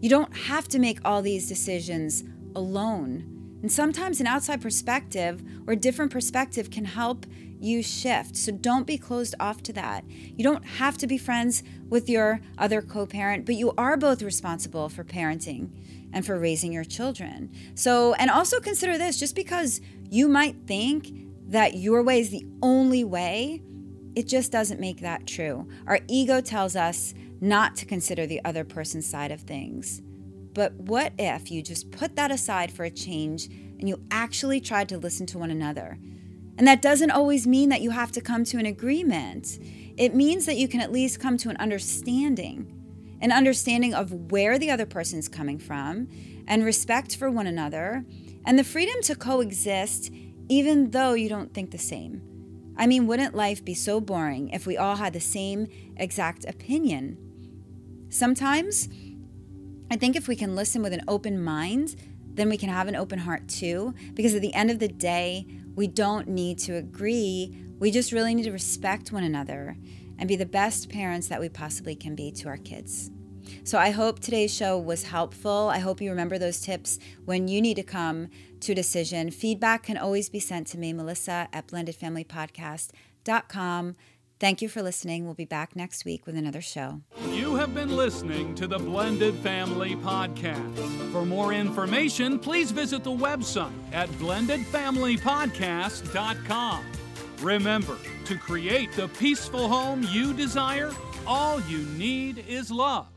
You 0.00 0.08
don't 0.08 0.34
have 0.34 0.66
to 0.68 0.78
make 0.78 0.98
all 1.04 1.20
these 1.20 1.46
decisions 1.46 2.24
alone. 2.54 3.31
And 3.62 3.70
sometimes 3.70 4.20
an 4.20 4.26
outside 4.26 4.60
perspective 4.60 5.42
or 5.66 5.76
different 5.76 6.10
perspective 6.10 6.70
can 6.70 6.84
help 6.84 7.24
you 7.60 7.82
shift. 7.82 8.36
So 8.36 8.50
don't 8.50 8.86
be 8.86 8.98
closed 8.98 9.36
off 9.38 9.62
to 9.62 9.72
that. 9.74 10.04
You 10.08 10.42
don't 10.42 10.64
have 10.64 10.98
to 10.98 11.06
be 11.06 11.16
friends 11.16 11.62
with 11.88 12.08
your 12.08 12.40
other 12.58 12.82
co 12.82 13.06
parent, 13.06 13.46
but 13.46 13.54
you 13.54 13.72
are 13.78 13.96
both 13.96 14.20
responsible 14.20 14.88
for 14.88 15.04
parenting 15.04 15.70
and 16.12 16.26
for 16.26 16.38
raising 16.38 16.72
your 16.72 16.84
children. 16.84 17.50
So, 17.74 18.14
and 18.14 18.30
also 18.30 18.60
consider 18.60 18.98
this 18.98 19.18
just 19.18 19.36
because 19.36 19.80
you 20.10 20.28
might 20.28 20.56
think 20.66 21.12
that 21.48 21.76
your 21.76 22.02
way 22.02 22.20
is 22.20 22.30
the 22.30 22.44
only 22.62 23.04
way, 23.04 23.62
it 24.16 24.26
just 24.26 24.50
doesn't 24.50 24.80
make 24.80 25.00
that 25.00 25.26
true. 25.26 25.68
Our 25.86 26.00
ego 26.08 26.40
tells 26.40 26.74
us 26.74 27.14
not 27.40 27.76
to 27.76 27.86
consider 27.86 28.26
the 28.26 28.44
other 28.44 28.64
person's 28.64 29.06
side 29.06 29.30
of 29.30 29.40
things. 29.40 30.02
But 30.54 30.74
what 30.74 31.12
if 31.18 31.50
you 31.50 31.62
just 31.62 31.90
put 31.90 32.16
that 32.16 32.30
aside 32.30 32.72
for 32.72 32.84
a 32.84 32.90
change 32.90 33.46
and 33.46 33.88
you 33.88 34.02
actually 34.10 34.60
tried 34.60 34.88
to 34.90 34.98
listen 34.98 35.26
to 35.26 35.38
one 35.38 35.50
another? 35.50 35.98
And 36.58 36.66
that 36.66 36.82
doesn't 36.82 37.10
always 37.10 37.46
mean 37.46 37.70
that 37.70 37.80
you 37.80 37.90
have 37.90 38.12
to 38.12 38.20
come 38.20 38.44
to 38.44 38.58
an 38.58 38.66
agreement. 38.66 39.58
It 39.96 40.14
means 40.14 40.46
that 40.46 40.56
you 40.56 40.68
can 40.68 40.80
at 40.80 40.92
least 40.92 41.20
come 41.20 41.36
to 41.38 41.48
an 41.48 41.56
understanding, 41.56 43.18
an 43.20 43.32
understanding 43.32 43.94
of 43.94 44.30
where 44.30 44.58
the 44.58 44.70
other 44.70 44.86
person 44.86 45.18
is 45.18 45.28
coming 45.28 45.58
from, 45.58 46.08
and 46.46 46.64
respect 46.64 47.16
for 47.16 47.30
one 47.30 47.46
another, 47.46 48.04
and 48.44 48.58
the 48.58 48.64
freedom 48.64 49.00
to 49.02 49.14
coexist 49.14 50.10
even 50.48 50.90
though 50.90 51.14
you 51.14 51.28
don't 51.28 51.54
think 51.54 51.70
the 51.70 51.78
same. 51.78 52.20
I 52.76 52.86
mean, 52.86 53.06
wouldn't 53.06 53.34
life 53.34 53.64
be 53.64 53.74
so 53.74 54.00
boring 54.00 54.50
if 54.50 54.66
we 54.66 54.76
all 54.76 54.96
had 54.96 55.12
the 55.12 55.20
same 55.20 55.68
exact 55.96 56.44
opinion? 56.44 57.16
Sometimes, 58.08 58.88
I 59.92 59.96
think 59.96 60.16
if 60.16 60.26
we 60.26 60.36
can 60.36 60.56
listen 60.56 60.80
with 60.80 60.94
an 60.94 61.02
open 61.06 61.44
mind, 61.44 61.96
then 62.32 62.48
we 62.48 62.56
can 62.56 62.70
have 62.70 62.88
an 62.88 62.96
open 62.96 63.18
heart 63.18 63.46
too, 63.46 63.92
because 64.14 64.34
at 64.34 64.40
the 64.40 64.54
end 64.54 64.70
of 64.70 64.78
the 64.78 64.88
day, 64.88 65.46
we 65.74 65.86
don't 65.86 66.28
need 66.28 66.58
to 66.60 66.76
agree. 66.76 67.54
We 67.78 67.90
just 67.90 68.10
really 68.10 68.34
need 68.34 68.44
to 68.44 68.52
respect 68.52 69.12
one 69.12 69.22
another 69.22 69.76
and 70.18 70.26
be 70.26 70.36
the 70.36 70.46
best 70.46 70.88
parents 70.88 71.28
that 71.28 71.40
we 71.40 71.50
possibly 71.50 71.94
can 71.94 72.14
be 72.14 72.32
to 72.32 72.48
our 72.48 72.56
kids. 72.56 73.10
So 73.64 73.76
I 73.76 73.90
hope 73.90 74.20
today's 74.20 74.54
show 74.54 74.78
was 74.78 75.02
helpful. 75.02 75.68
I 75.68 75.80
hope 75.80 76.00
you 76.00 76.08
remember 76.08 76.38
those 76.38 76.62
tips 76.62 76.98
when 77.26 77.48
you 77.48 77.60
need 77.60 77.74
to 77.74 77.82
come 77.82 78.28
to 78.60 78.72
a 78.72 78.74
decision. 78.74 79.30
Feedback 79.30 79.82
can 79.82 79.98
always 79.98 80.30
be 80.30 80.40
sent 80.40 80.68
to 80.68 80.78
me, 80.78 80.94
Melissa 80.94 81.50
at 81.52 81.66
blendedfamilypodcast.com. 81.66 83.96
Thank 84.42 84.60
you 84.60 84.68
for 84.68 84.82
listening. 84.82 85.24
We'll 85.24 85.32
be 85.34 85.44
back 85.44 85.76
next 85.76 86.04
week 86.04 86.26
with 86.26 86.36
another 86.36 86.60
show. 86.60 87.00
You 87.28 87.54
have 87.54 87.76
been 87.76 87.94
listening 87.94 88.56
to 88.56 88.66
the 88.66 88.76
Blended 88.76 89.36
Family 89.36 89.94
Podcast. 89.94 91.12
For 91.12 91.24
more 91.24 91.52
information, 91.52 92.40
please 92.40 92.72
visit 92.72 93.04
the 93.04 93.12
website 93.12 93.70
at 93.92 94.08
blendedfamilypodcast.com. 94.18 96.84
Remember, 97.40 97.96
to 98.24 98.36
create 98.36 98.92
the 98.94 99.06
peaceful 99.10 99.68
home 99.68 100.04
you 100.10 100.34
desire, 100.34 100.90
all 101.24 101.60
you 101.60 101.86
need 101.96 102.44
is 102.48 102.72
love. 102.72 103.11